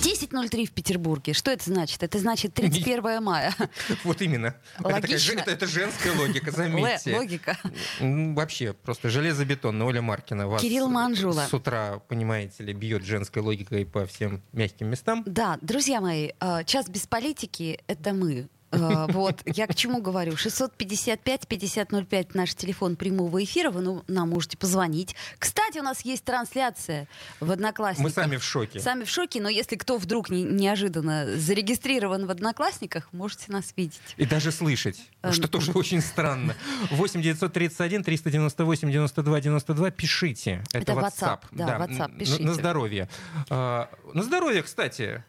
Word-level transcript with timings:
10.03 0.00 0.66
в 0.66 0.72
Петербурге. 0.72 1.32
Что 1.34 1.50
это 1.50 1.64
значит? 1.64 2.02
Это 2.02 2.18
значит 2.18 2.54
31 2.54 3.22
мая. 3.22 3.54
Вот 4.04 4.22
именно. 4.22 4.54
Это, 4.78 4.82
такая, 4.84 5.00
Логично. 5.02 5.40
это, 5.40 5.50
это 5.50 5.66
женская 5.66 6.16
логика, 6.16 6.50
заметьте. 6.56 7.16
Логика. 7.16 7.58
М, 8.00 8.34
Вообще, 8.34 8.72
просто 8.72 9.10
железобетонно. 9.10 9.84
Оля 9.84 10.00
Маркина 10.02 10.48
вас 10.48 10.62
Кирилл 10.62 10.88
Манжула. 10.88 11.46
с 11.48 11.52
утра, 11.54 11.98
понимаете 12.08 12.64
ли, 12.64 12.72
бьет 12.72 13.04
женской 13.04 13.42
логикой 13.42 13.84
по 13.84 14.06
всем 14.06 14.42
мягким 14.52 14.88
местам. 14.88 15.22
Да, 15.26 15.58
друзья 15.60 16.00
мои, 16.00 16.30
э, 16.40 16.64
час 16.64 16.88
без 16.88 17.06
политики— 17.06 17.80
это 17.86 18.12
мы. 18.12 18.48
Э, 18.72 19.06
Вот, 19.10 19.42
я 19.46 19.66
к 19.66 19.74
чему 19.74 20.00
говорю? 20.00 20.32
655-5005 20.34 22.30
наш 22.34 22.54
телефон 22.54 22.96
прямого 22.96 23.42
эфира, 23.42 23.70
вы 23.70 23.80
ну, 23.80 24.04
нам 24.06 24.30
можете 24.30 24.56
позвонить. 24.56 25.14
Кстати, 25.38 25.78
у 25.78 25.82
нас 25.82 26.02
есть 26.02 26.24
трансляция 26.24 27.08
в 27.40 27.50
Одноклассниках. 27.50 28.04
Мы 28.04 28.10
сами 28.10 28.36
в 28.36 28.44
шоке. 28.44 28.80
Сами 28.80 29.04
в 29.04 29.10
шоке, 29.10 29.40
но 29.40 29.48
если 29.48 29.76
кто 29.76 29.98
вдруг 29.98 30.30
не- 30.30 30.44
неожиданно 30.44 31.36
зарегистрирован 31.36 32.26
в 32.26 32.30
Одноклассниках, 32.30 33.08
можете 33.12 33.50
нас 33.52 33.72
видеть. 33.76 34.00
И 34.16 34.24
даже 34.26 34.52
слышать, 34.52 35.00
Эм. 35.22 35.32
что 35.32 35.48
тоже 35.48 35.72
очень 35.72 36.00
странно. 36.00 36.54
8 36.90 37.22
931 37.22 38.04
398 38.04 38.90
92 38.90 39.40
92 39.40 39.90
пишите. 39.90 40.62
Это, 40.72 40.92
WhatsApp, 40.92 41.40
да, 41.52 41.78
WhatsApp, 41.78 42.18
пишите. 42.18 42.42
На 42.44 42.54
здоровье. 42.54 43.08
А, 43.48 43.88
На 44.14 44.22
здоровье, 44.22 44.62
кстати. 44.62 45.24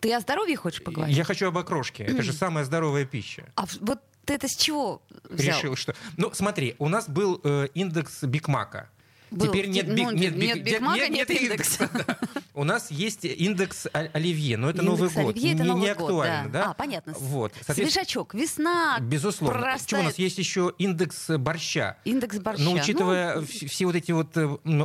Ты 0.00 0.14
о 0.14 0.20
здоровье 0.20 0.56
хочешь 0.56 0.82
поговорить? 0.82 1.16
Я 1.16 1.24
хочу 1.24 1.46
об 1.48 1.58
окрошке. 1.58 2.04
Это 2.04 2.22
же 2.22 2.32
самая 2.32 2.64
здоровая 2.64 3.04
пища. 3.04 3.44
А 3.56 3.64
вот 3.80 4.00
ты 4.24 4.34
это 4.34 4.48
с 4.48 4.56
чего 4.56 5.02
взял? 5.30 5.56
Решил, 5.58 5.76
что... 5.76 5.94
Ну, 6.16 6.30
смотри, 6.32 6.74
у 6.78 6.88
нас 6.88 7.08
был 7.08 7.40
э, 7.44 7.68
индекс 7.74 8.22
Биг 8.24 8.48
Мака. 8.48 8.88
Был. 9.30 9.46
Теперь 9.48 9.66
нет, 9.68 9.86
Ну, 9.88 9.94
Биг- 9.94 10.14
нет, 10.14 10.34
Биг- 10.34 10.54
нет 10.54 10.62
Биг 10.64 10.80
Мака, 10.80 11.08
нет 11.08 11.30
индекса. 11.30 11.90
да. 11.92 12.18
У 12.56 12.64
нас 12.64 12.90
есть 12.90 13.26
индекс 13.26 13.86
Оливье, 13.92 14.56
но 14.56 14.70
это 14.70 14.80
Индекс 14.80 14.98
Новый 14.98 15.10
год. 15.14 15.34
Оливье— 15.34 15.52
это 15.54 15.62
не, 15.62 15.68
Новый 15.68 15.82
не 15.82 15.94
год, 15.94 16.08
актуально, 16.08 16.48
да. 16.48 16.62
да? 16.64 16.70
А, 16.70 16.74
понятно. 16.74 17.12
Вот. 17.18 17.52
Свежачок, 17.68 18.32
весна. 18.32 18.96
Безусловно. 18.98 19.58
прорастает. 19.60 19.82
Почему 19.84 20.00
у 20.00 20.04
нас 20.04 20.18
есть 20.18 20.38
еще 20.38 20.72
индекс 20.78 21.28
борща? 21.28 21.98
Индекс 22.04 22.38
борща. 22.38 22.62
Но 22.64 22.70
Ну, 22.70 22.76
учитывая 22.80 23.36
вс- 23.40 23.68
все 23.68 23.84
вот 23.84 23.94
эти 23.94 24.10
вот 24.12 24.34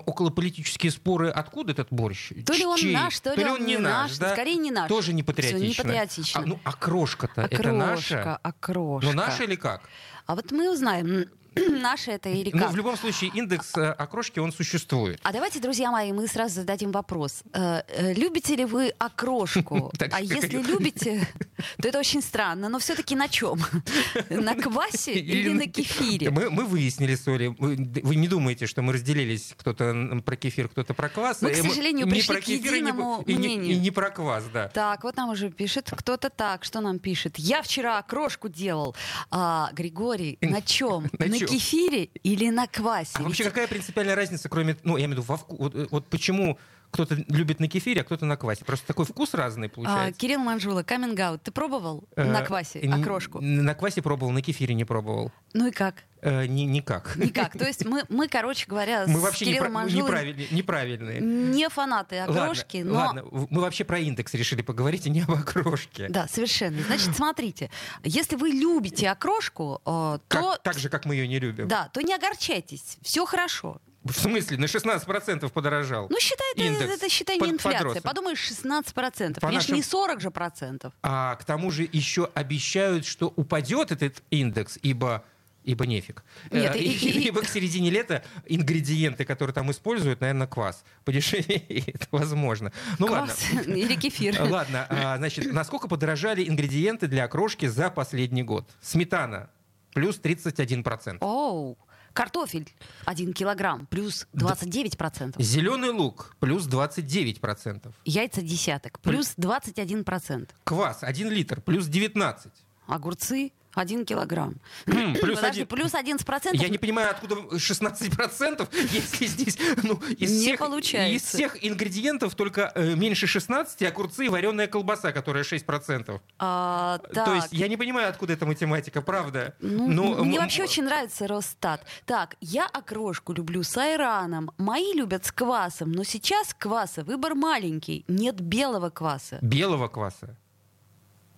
околополитические 0.06 0.92
споры, 0.92 1.30
откуда 1.30 1.72
этот 1.72 1.88
борщ? 1.92 2.34
То 2.46 2.52
ли 2.54 2.66
он 2.66 2.78
Чей? 2.78 2.94
наш, 2.94 3.18
то 3.22 3.34
ли 3.34 3.46
он 3.46 3.66
не 3.66 3.78
наш. 3.78 4.18
да? 4.18 4.34
Скорее, 4.34 4.58
не 4.58 4.72
наш. 4.72 4.90
Тоже 4.90 5.14
не 5.14 5.24
патриотично. 5.24 5.66
не 5.66 5.74
патриотично. 5.74 6.42
А, 6.42 6.46
ну, 6.46 6.60
окрошка-то 6.66 7.44
это 7.44 7.56
окрошка, 7.56 7.72
наша? 7.74 8.36
окрошка. 8.44 9.08
Ну, 9.10 9.14
наша 9.16 9.44
или 9.46 9.56
как? 9.56 9.84
А 10.26 10.36
вот 10.36 10.52
мы 10.52 10.70
узнаем, 10.72 11.26
наше 11.70 12.12
это 12.12 12.30
или 12.30 12.50
Ну, 12.54 12.60
как. 12.60 12.72
в 12.72 12.76
любом 12.76 12.98
случае, 12.98 13.32
индекс 13.34 13.76
э, 13.78 13.82
окрошки, 13.92 14.40
он 14.40 14.52
существует. 14.54 15.20
А 15.24 15.32
давайте, 15.34 15.60
друзья 15.60 15.92
мои, 15.92 16.12
мы 16.14 16.28
сразу 16.28 16.56
зададим 16.56 16.92
вопрос. 16.92 17.44
Э, 17.54 17.82
э, 17.88 18.14
Любите 18.14 18.56
ли 18.56 18.66
вы 18.66 18.90
окрошку? 18.98 19.92
А 20.12 20.22
если 20.22 20.62
любите, 20.62 21.28
то 21.82 21.88
это 21.88 22.00
очень 22.00 22.22
странно. 22.22 22.70
Но 22.70 22.80
все-таки 22.80 23.16
на 23.16 23.28
чем? 23.28 23.60
На 24.30 24.56
квасе 24.56 25.14
или 25.14 25.50
на 25.54 25.68
кефире? 25.68 26.30
Мы, 26.30 26.66
выяснили 26.66 27.16
с 27.16 27.28
Олей. 27.28 27.50
Вы, 27.58 28.16
не 28.16 28.28
думаете, 28.28 28.68
что 28.68 28.82
мы 28.82 28.94
разделились, 28.94 29.54
кто-то 29.58 30.22
про 30.26 30.36
кефир, 30.36 30.68
кто-то 30.70 30.94
про 30.94 31.10
квас. 31.10 31.42
Мы, 31.42 31.52
к 31.52 31.58
И 31.58 31.62
сожалению, 31.62 32.06
не 32.08 32.12
пришли 32.12 32.42
к 32.42 32.48
единому 32.48 33.24
мнению. 33.26 33.72
и 33.72 33.76
не 33.78 33.92
про 33.92 34.10
квас, 34.10 34.44
да. 34.54 34.68
Так, 34.70 35.04
вот 35.04 35.16
нам 35.18 35.30
уже 35.30 35.50
пишет 35.50 35.92
кто-то 35.96 36.30
так. 36.30 36.64
Что 36.64 36.82
нам 36.82 37.00
пишет? 37.00 37.38
Я 37.38 37.62
вчера 37.62 37.98
окрошку 38.00 38.50
делал. 38.50 38.96
А, 39.30 39.70
Григорий, 39.74 40.38
на 40.42 40.62
чем? 40.62 41.10
На 41.20 41.26
Чём? 41.48 41.58
кефире 41.58 42.10
или 42.24 42.50
на 42.50 42.68
квасе? 42.68 43.12
А 43.16 43.24
вообще 43.24 43.44
какая 43.44 43.68
принципиальная 43.68 44.16
разница, 44.16 44.50
кроме, 44.50 44.78
ну, 44.84 44.98
я 44.98 45.06
имею 45.06 45.22
в 45.22 45.24
виду, 45.24 45.28
во 45.28 45.36
вку- 45.36 45.58
вот, 45.58 45.76
э, 45.76 45.88
вот 45.92 46.08
почему 46.10 46.58
кто-то 46.92 47.16
любит 47.28 47.60
на 47.60 47.68
кефире, 47.68 48.02
а 48.02 48.04
кто-то 48.04 48.26
на 48.26 48.38
квасе? 48.38 48.66
Просто 48.66 48.86
такой 48.88 49.06
вкус 49.06 49.34
разный 49.34 49.68
А, 49.68 49.70
получается. 49.70 50.20
Кирилл 50.20 50.40
Манжула, 50.40 50.84
каминг 50.84 51.42
Ты 51.44 51.52
пробовал 51.52 52.04
на 52.16 52.42
Э, 52.42 52.46
квасе 52.46 52.82
н- 52.82 52.94
окрошку? 53.02 53.40
На 53.42 53.74
квасе 53.76 54.02
пробовал, 54.02 54.32
на 54.32 54.42
кефире 54.42 54.74
не 54.76 54.86
пробовал. 54.86 55.32
Ну 55.54 55.68
и 55.68 55.72
как? 55.72 55.96
Э, 56.22 56.46
ни- 56.46 56.64
никак. 56.64 57.16
Никак. 57.16 57.58
То 57.58 57.66
есть 57.66 57.84
мы, 57.86 58.04
мы 58.10 58.28
короче 58.28 58.66
говоря, 58.68 59.06
Мы 59.08 59.20
с 59.20 59.24
вообще 59.24 59.46
Кириллом 59.46 59.74
Манжулой 59.74 60.04
неправильные, 60.04 60.48
неправильные. 60.52 61.20
не 61.22 61.68
фанаты 61.70 62.20
окрошки, 62.20 62.84
ладно, 62.84 63.24
но... 63.24 63.30
ладно, 63.32 63.48
мы 63.50 63.62
вообще 63.62 63.84
про 63.84 63.98
индекс 64.00 64.34
решили 64.36 64.62
поговорить, 64.62 65.08
а 65.08 65.10
не 65.10 65.22
об 65.22 65.32
окрошке. 65.32 66.10
Да, 66.10 66.28
совершенно. 66.28 66.82
Значит, 66.84 67.16
смотрите, 67.16 67.72
если 68.04 68.36
вы 68.36 68.50
любите 68.50 69.10
окрошку, 69.10 69.82
э, 69.86 70.20
Как- 70.28 70.42
то... 70.42 70.58
так 70.62 70.78
же, 70.78 70.90
как 70.90 71.06
мы 71.06 71.16
ее 71.16 71.28
не 71.28 71.40
любим. 71.40 71.68
Да, 71.68 71.90
то 71.92 72.02
не 72.02 72.14
огорчайтесь, 72.14 72.98
все 73.02 73.26
хорошо. 73.26 73.82
В 74.04 74.14
смысле, 74.14 74.58
на 74.58 74.66
16% 74.66 75.50
подорожал? 75.52 76.08
Ну, 76.10 76.20
считай, 76.20 76.48
это, 76.56 76.64
Индекс 76.64 76.94
это, 76.96 77.10
считай, 77.10 77.38
под- 77.38 77.48
не 77.50 77.54
инфляция. 77.54 77.86
подрос. 77.88 78.02
Подумаешь, 78.04 78.40
16%. 78.40 79.36
По 79.40 79.48
Конечно, 79.48 79.54
нашим- 79.58 79.76
не 79.76 79.84
40 79.84 80.22
же 80.22 80.32
процентов. 80.32 80.94
А 81.04 81.36
к 81.36 81.44
тому 81.46 81.70
же 81.70 81.88
еще 81.92 82.28
обещают, 82.34 83.06
что 83.06 83.32
упадет 83.36 83.92
этот 83.92 84.24
индекс, 84.32 84.80
ибо 84.82 85.24
ибо 85.64 85.86
нефиг. 85.86 86.24
Нет, 86.50 86.76
Э, 86.76 86.80
и- 86.80 86.92
и- 86.92 87.10
и- 87.20 87.28
Ибо 87.28 87.42
к 87.44 87.48
середине 87.48 87.92
лета 87.92 88.24
ингредиенты, 88.48 89.26
которые 89.26 89.54
там 89.54 89.70
используют, 89.70 90.20
наверное, 90.20 90.48
квас 90.48 90.84
подешевеет, 91.06 92.08
возможно. 92.12 92.72
Ну 92.98 93.06
ладно. 93.06 93.28
Квас 93.28 93.44
или 93.68 93.96
кефир. 93.96 94.42
Ладно, 94.50 94.88
а, 94.90 95.18
значит, 95.18 95.54
насколько 95.54 95.88
подорожали 95.88 96.44
ингредиенты 96.50 97.06
для 97.06 97.26
окрошки 97.26 97.68
за 97.68 97.92
последний 97.92 98.42
год? 98.42 98.68
Сметана 98.82 99.52
плюс 99.94 100.20
31%. 100.20 101.18
Оу, 101.22 101.78
картофель 102.14 102.70
1 103.06 103.34
килограмм 103.34 103.86
плюс 103.88 104.28
29%. 104.34 105.42
Зеленый 105.42 105.90
лук 105.90 106.36
плюс 106.40 106.68
29%. 106.68 107.92
Яйца 108.06 108.42
десяток 108.42 109.00
плюс 109.00 109.36
21%. 109.38 110.50
Квас 110.64 111.04
1 111.04 111.30
литр 111.30 111.62
плюс 111.62 111.88
19%. 111.88 112.52
Огурцы 112.88 113.54
1 113.74 114.06
килограмм. 114.06 114.56
Плюс 114.86 115.38
Подожди, 115.38 115.62
один. 115.62 115.68
плюс 115.68 115.94
11%? 115.94 116.50
Я 116.54 116.70
не 116.70 116.78
понимаю, 116.78 117.12
откуда 117.12 117.36
16%, 117.36 118.68
если 118.92 119.26
здесь 119.26 119.58
ну, 119.84 119.96
из, 120.18 120.32
Не 120.32 120.38
всех, 120.40 120.60
получается. 120.60 121.16
из 121.16 121.24
всех 121.24 121.64
ингредиентов 121.66 122.36
только 122.36 122.72
э, 122.76 122.96
меньше 122.96 123.28
16 123.28 123.82
огурцы 123.84 124.26
и 124.26 124.30
вареная 124.30 124.68
колбаса, 124.68 125.12
которая 125.12 125.44
6%. 125.44 126.22
А, 126.40 127.00
так. 127.14 127.26
То 127.26 127.36
есть 127.36 127.50
я 127.52 127.68
не 127.68 127.78
понимаю, 127.78 128.10
откуда 128.10 128.34
эта 128.34 128.46
математика, 128.46 129.02
правда. 129.02 129.56
Ну, 129.60 129.88
Но, 129.88 130.24
мне 130.24 130.40
вообще 130.40 130.64
очень 130.64 130.84
нравится 130.84 131.28
Росстат. 131.28 131.86
Так, 132.06 132.36
я 132.42 132.66
окрошку 132.66 133.34
люблю 133.34 133.64
с 133.64 133.78
айраном. 133.78 134.52
Мои 134.58 134.94
любят 134.94 135.26
с 135.26 135.32
квасом, 135.32 135.92
но 135.92 136.04
сейчас 136.04 136.54
кваса 136.58 137.04
выбор 137.04 137.36
маленький. 137.36 138.06
Нет 138.08 138.40
белого 138.42 138.90
кваса. 138.90 139.40
Белого 139.42 139.88
кваса. 139.88 140.38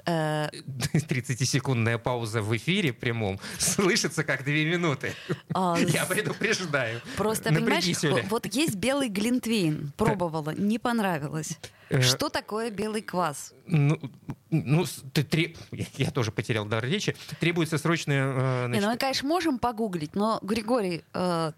Э, 0.05 0.49
30-секундная 0.93 1.97
пауза 1.97 2.41
в 2.41 2.55
эфире 2.57 2.91
прямом 2.93 3.39
слышится 3.57 4.23
как 4.23 4.43
две 4.43 4.65
минуты. 4.65 5.13
а, 5.53 5.77
Я 5.87 6.05
предупреждаю. 6.05 7.01
Просто, 7.17 7.45
понимаешь, 7.45 7.85
Напрягись, 7.85 8.03
Оля. 8.03 8.23
вот- 8.29 8.43
вот 8.45 8.53
есть 8.53 8.75
белый 8.75 9.09
глинтвейн. 9.09 9.93
Пробовала, 9.97 10.51
не 10.51 10.79
понравилось. 10.79 11.57
Э, 11.97 12.01
Что 12.01 12.29
такое 12.29 12.71
белый 12.71 13.01
квас? 13.01 13.53
Ну, 13.65 13.99
ну, 14.49 14.85
ты 15.13 15.23
тре- 15.23 15.55
я, 15.97 16.11
тоже 16.11 16.31
потерял 16.31 16.65
дар 16.65 16.83
речи. 16.83 17.15
Требуется 17.39 17.77
срочное... 17.77 18.25
э, 18.25 18.61
Не, 18.63 18.67
значит, 18.67 18.83
ну 18.83 18.91
мы, 18.91 18.97
конечно, 18.97 19.27
можем 19.27 19.59
погуглить, 19.59 20.15
но, 20.15 20.39
Григорий, 20.41 21.03
э, 21.13 21.51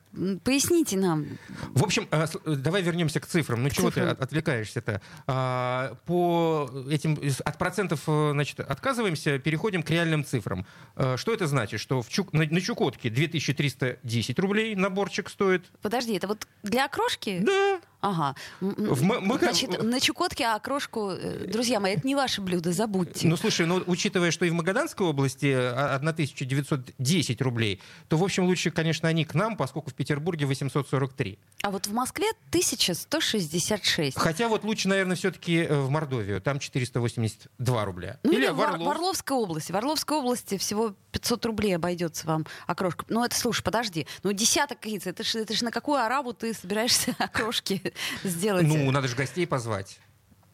поясните 0.44 0.98
нам. 0.98 1.26
В 1.74 1.84
общем, 1.84 2.08
э, 2.12 2.26
э, 2.46 2.56
давай 2.56 2.82
вернемся 2.84 3.20
к 3.20 3.26
цифрам. 3.26 3.62
Ну 3.64 3.70
чего 3.70 3.90
цифрам. 3.90 4.08
ты 4.08 4.12
от- 4.14 4.22
отвлекаешься-то? 4.22 5.02
А, 5.28 5.96
По 6.06 6.70
этим 6.90 7.20
от 7.44 7.58
процентов, 7.58 8.02
э, 8.08 8.30
значит, 8.34 8.60
отказываемся, 8.60 9.40
переходим 9.40 9.82
к 9.84 9.90
реальным 9.90 10.24
цифрам. 10.24 10.66
Э, 10.96 11.16
Что 11.18 11.34
это 11.34 11.48
значит? 11.48 11.80
Что 11.80 12.02
в 12.02 12.08
Чук- 12.10 12.30
на, 12.34 12.46
на 12.46 12.62
Чукотке 12.62 13.10
2310 13.10 14.40
рублей 14.40 14.76
наборчик 14.76 15.30
стоит. 15.30 15.66
Подожди, 15.82 16.14
это 16.14 16.28
вот 16.28 16.48
для 16.64 16.86
окрошки? 16.86 17.40
Да. 17.40 17.80
Ага. 18.06 18.36
В 18.62 19.02
Мака- 19.04 19.46
Значит, 19.46 19.82
на 19.82 20.00
Чукотке 20.00 20.46
окрошку, 20.46 21.10
э, 21.10 21.48
друзья 21.48 21.80
мои, 21.80 21.94
это 21.96 22.06
не 22.06 22.14
ваше 22.16 22.40
блюдо, 22.42 22.72
забудьте. 22.72 23.28
Ну, 23.28 23.36
слушай, 23.36 23.66
ну, 23.66 23.82
учитывая, 23.88 24.30
что 24.30 24.46
и 24.46 24.52
в 24.52 24.54
Магаданской 24.54 25.08
области 25.08 25.52
а, 25.52 25.96
1910 25.96 27.42
рублей, 27.42 27.82
то, 28.08 28.18
в 28.18 28.24
общем, 28.24 28.46
лучше, 28.46 28.70
конечно, 28.70 29.10
они 29.10 29.26
к 29.26 29.34
нам, 29.34 29.58
поскольку 29.58 29.90
в 29.90 29.96
Петербурге 29.96 30.46
843. 30.46 31.40
А 31.64 31.72
вот 31.72 31.88
в 31.88 31.94
Москве 31.94 32.28
1166. 32.50 34.18
Хотя 34.18 34.48
вот 34.50 34.64
лучше, 34.64 34.88
наверное, 34.88 35.16
все-таки 35.16 35.66
в 35.68 35.90
Мордовию. 35.90 36.42
Там 36.42 36.60
482 36.60 37.86
рубля. 37.86 38.20
Ну, 38.24 38.32
или, 38.32 38.48
в 38.48 38.54
в, 38.56 38.60
Ор- 38.60 38.70
Орловск. 38.70 38.86
в 38.86 38.90
Орловской 38.92 39.38
области. 39.38 39.72
В 39.72 39.76
Орловской 39.76 40.18
области 40.18 40.58
всего 40.58 40.94
500 41.12 41.46
рублей 41.46 41.76
обойдется 41.76 42.28
вам 42.28 42.46
окрошка. 42.68 43.06
Ну, 43.10 43.24
это, 43.24 43.36
слушай, 43.36 43.64
подожди. 43.64 44.06
Ну, 44.24 44.32
десяток 44.32 44.86
яиц. 44.86 45.08
Это 45.08 45.24
ж, 45.24 45.36
это 45.36 45.54
ж 45.56 45.62
на 45.62 45.72
какую 45.72 45.98
арабу 46.00 46.34
ты 46.34 46.54
собираешься 46.54 47.16
окрошки 47.20 47.94
сделать? 48.24 48.66
Ну, 48.68 48.90
надо 48.92 49.08
же 49.08 49.16
гостей 49.16 49.46
позвать. 49.48 50.00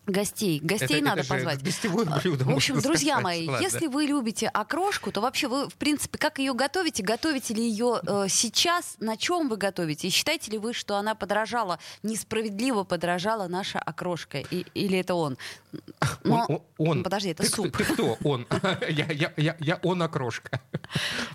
Гостей. 0.08 0.60
Гостей 0.60 0.98
Это- 0.98 1.06
надо 1.06 1.22
это 1.22 1.30
позвать. 1.30 1.62
гостевое 1.64 2.06
блюдо, 2.06 2.44
В 2.44 2.50
общем, 2.50 2.82
друзья 2.82 3.14
сказать. 3.20 3.24
мои, 3.24 3.48
Ладно. 3.48 3.64
если 3.64 3.86
вы 3.86 4.06
любите 4.06 4.48
окрошку, 4.48 5.12
то 5.12 5.22
вообще 5.22 5.48
вы, 5.48 5.70
в 5.70 5.76
принципе, 5.76 6.18
как 6.18 6.40
ее 6.40 6.56
готовите? 6.56 7.04
Готовите 7.04 7.54
ли 7.54 7.62
ее 7.70 8.02
э, 8.06 8.26
сейчас? 8.28 8.96
На 9.00 9.16
чем 9.16 9.48
вы 9.48 9.58
готовите? 9.58 10.08
И 10.08 10.10
считаете 10.12 10.52
ли 10.52 10.58
вы, 10.58 10.74
что 10.74 10.96
она 10.98 11.14
подорожала, 11.14 11.78
несправедливо 12.02 12.84
подорожала 12.84 13.48
наша 13.48 13.78
окрошка? 13.78 14.40
И- 14.40 14.66
или 14.74 14.98
это 14.98 15.14
он? 15.14 15.38
Но- 16.24 16.46
Он, 16.50 16.56
он, 16.80 16.88
он. 16.90 17.04
Подожди, 17.04 17.30
это 17.30 17.44
ты, 17.44 17.50
суп. 17.50 17.78
Ты 17.78 17.84
кто? 17.84 18.18
Он. 18.24 18.48
я, 18.90 19.06
я, 19.12 19.34
я, 19.38 19.56
я 19.60 19.80
он 19.84 20.02
окрошка. 20.02 20.62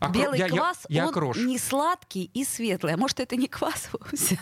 Окро- 0.00 0.10
Белый 0.12 0.38
я- 0.40 0.46
я- 0.46 0.50
квас, 0.56 0.78
я 0.88 1.04
он 1.04 1.10
окрош. 1.10 1.36
не 1.36 1.58
сладкий 1.58 2.30
и 2.34 2.44
светлый. 2.44 2.94
А 2.94 2.96
может, 2.96 3.20
это 3.20 3.36
не 3.36 3.46
квас 3.46 3.88
вовсе? 3.92 4.40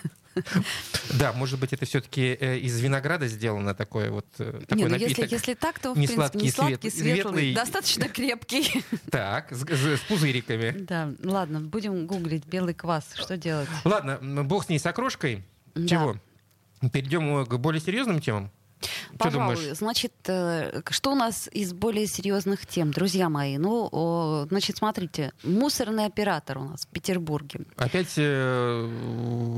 Да, 1.18 1.32
может 1.32 1.58
быть, 1.60 1.72
это 1.72 1.84
все-таки 1.86 2.32
из 2.34 2.80
винограда 2.80 3.26
сделано 3.28 3.74
такое 3.74 4.10
вот 4.10 4.26
э, 4.38 4.62
такой 4.66 4.76
Не, 4.84 4.88
ну 4.88 4.94
если, 4.96 5.08
напиток. 5.22 5.32
если 5.32 5.54
так, 5.54 5.78
то, 5.78 5.92
в 5.94 5.98
не 5.98 6.06
принципе, 6.06 6.16
сладкий, 6.30 6.44
не 6.44 6.50
сладкий, 6.50 6.90
свет- 6.90 6.92
светлый. 6.92 7.14
светлый, 7.22 7.54
достаточно 7.54 8.08
крепкий. 8.08 8.84
Так, 9.10 9.52
с, 9.52 9.60
с- 9.64 9.96
с 9.98 10.00
пузыриками. 10.00 10.70
Да, 10.78 11.12
ладно, 11.22 11.60
будем 11.60 12.06
гуглить 12.06 12.46
белый 12.46 12.74
квас. 12.74 13.04
Что 13.14 13.36
делать? 13.36 13.68
Ладно, 13.84 14.18
бог 14.44 14.64
с 14.64 14.68
ней 14.68 14.78
с 14.78 14.86
окрошкой. 14.86 15.44
Да. 15.74 15.86
Чего? 15.86 16.16
Перейдем 16.92 17.38
э, 17.38 17.44
к 17.46 17.56
более 17.58 17.80
серьезным 17.80 18.20
темам. 18.20 18.50
Пожалуй, 19.18 19.56
думаешь? 19.56 19.76
значит, 19.76 20.12
э, 20.26 20.82
что 20.90 21.12
у 21.12 21.14
нас 21.14 21.48
из 21.52 21.72
более 21.72 22.06
серьезных 22.06 22.66
тем, 22.66 22.90
друзья 22.90 23.28
мои? 23.28 23.58
Ну, 23.58 24.46
значит, 24.48 24.76
смотрите, 24.76 25.32
мусорный 25.42 26.06
оператор 26.06 26.58
у 26.58 26.64
нас 26.64 26.84
в 26.84 26.88
Петербурге. 26.88 27.60
Опять 27.76 28.14
э, 28.16 28.88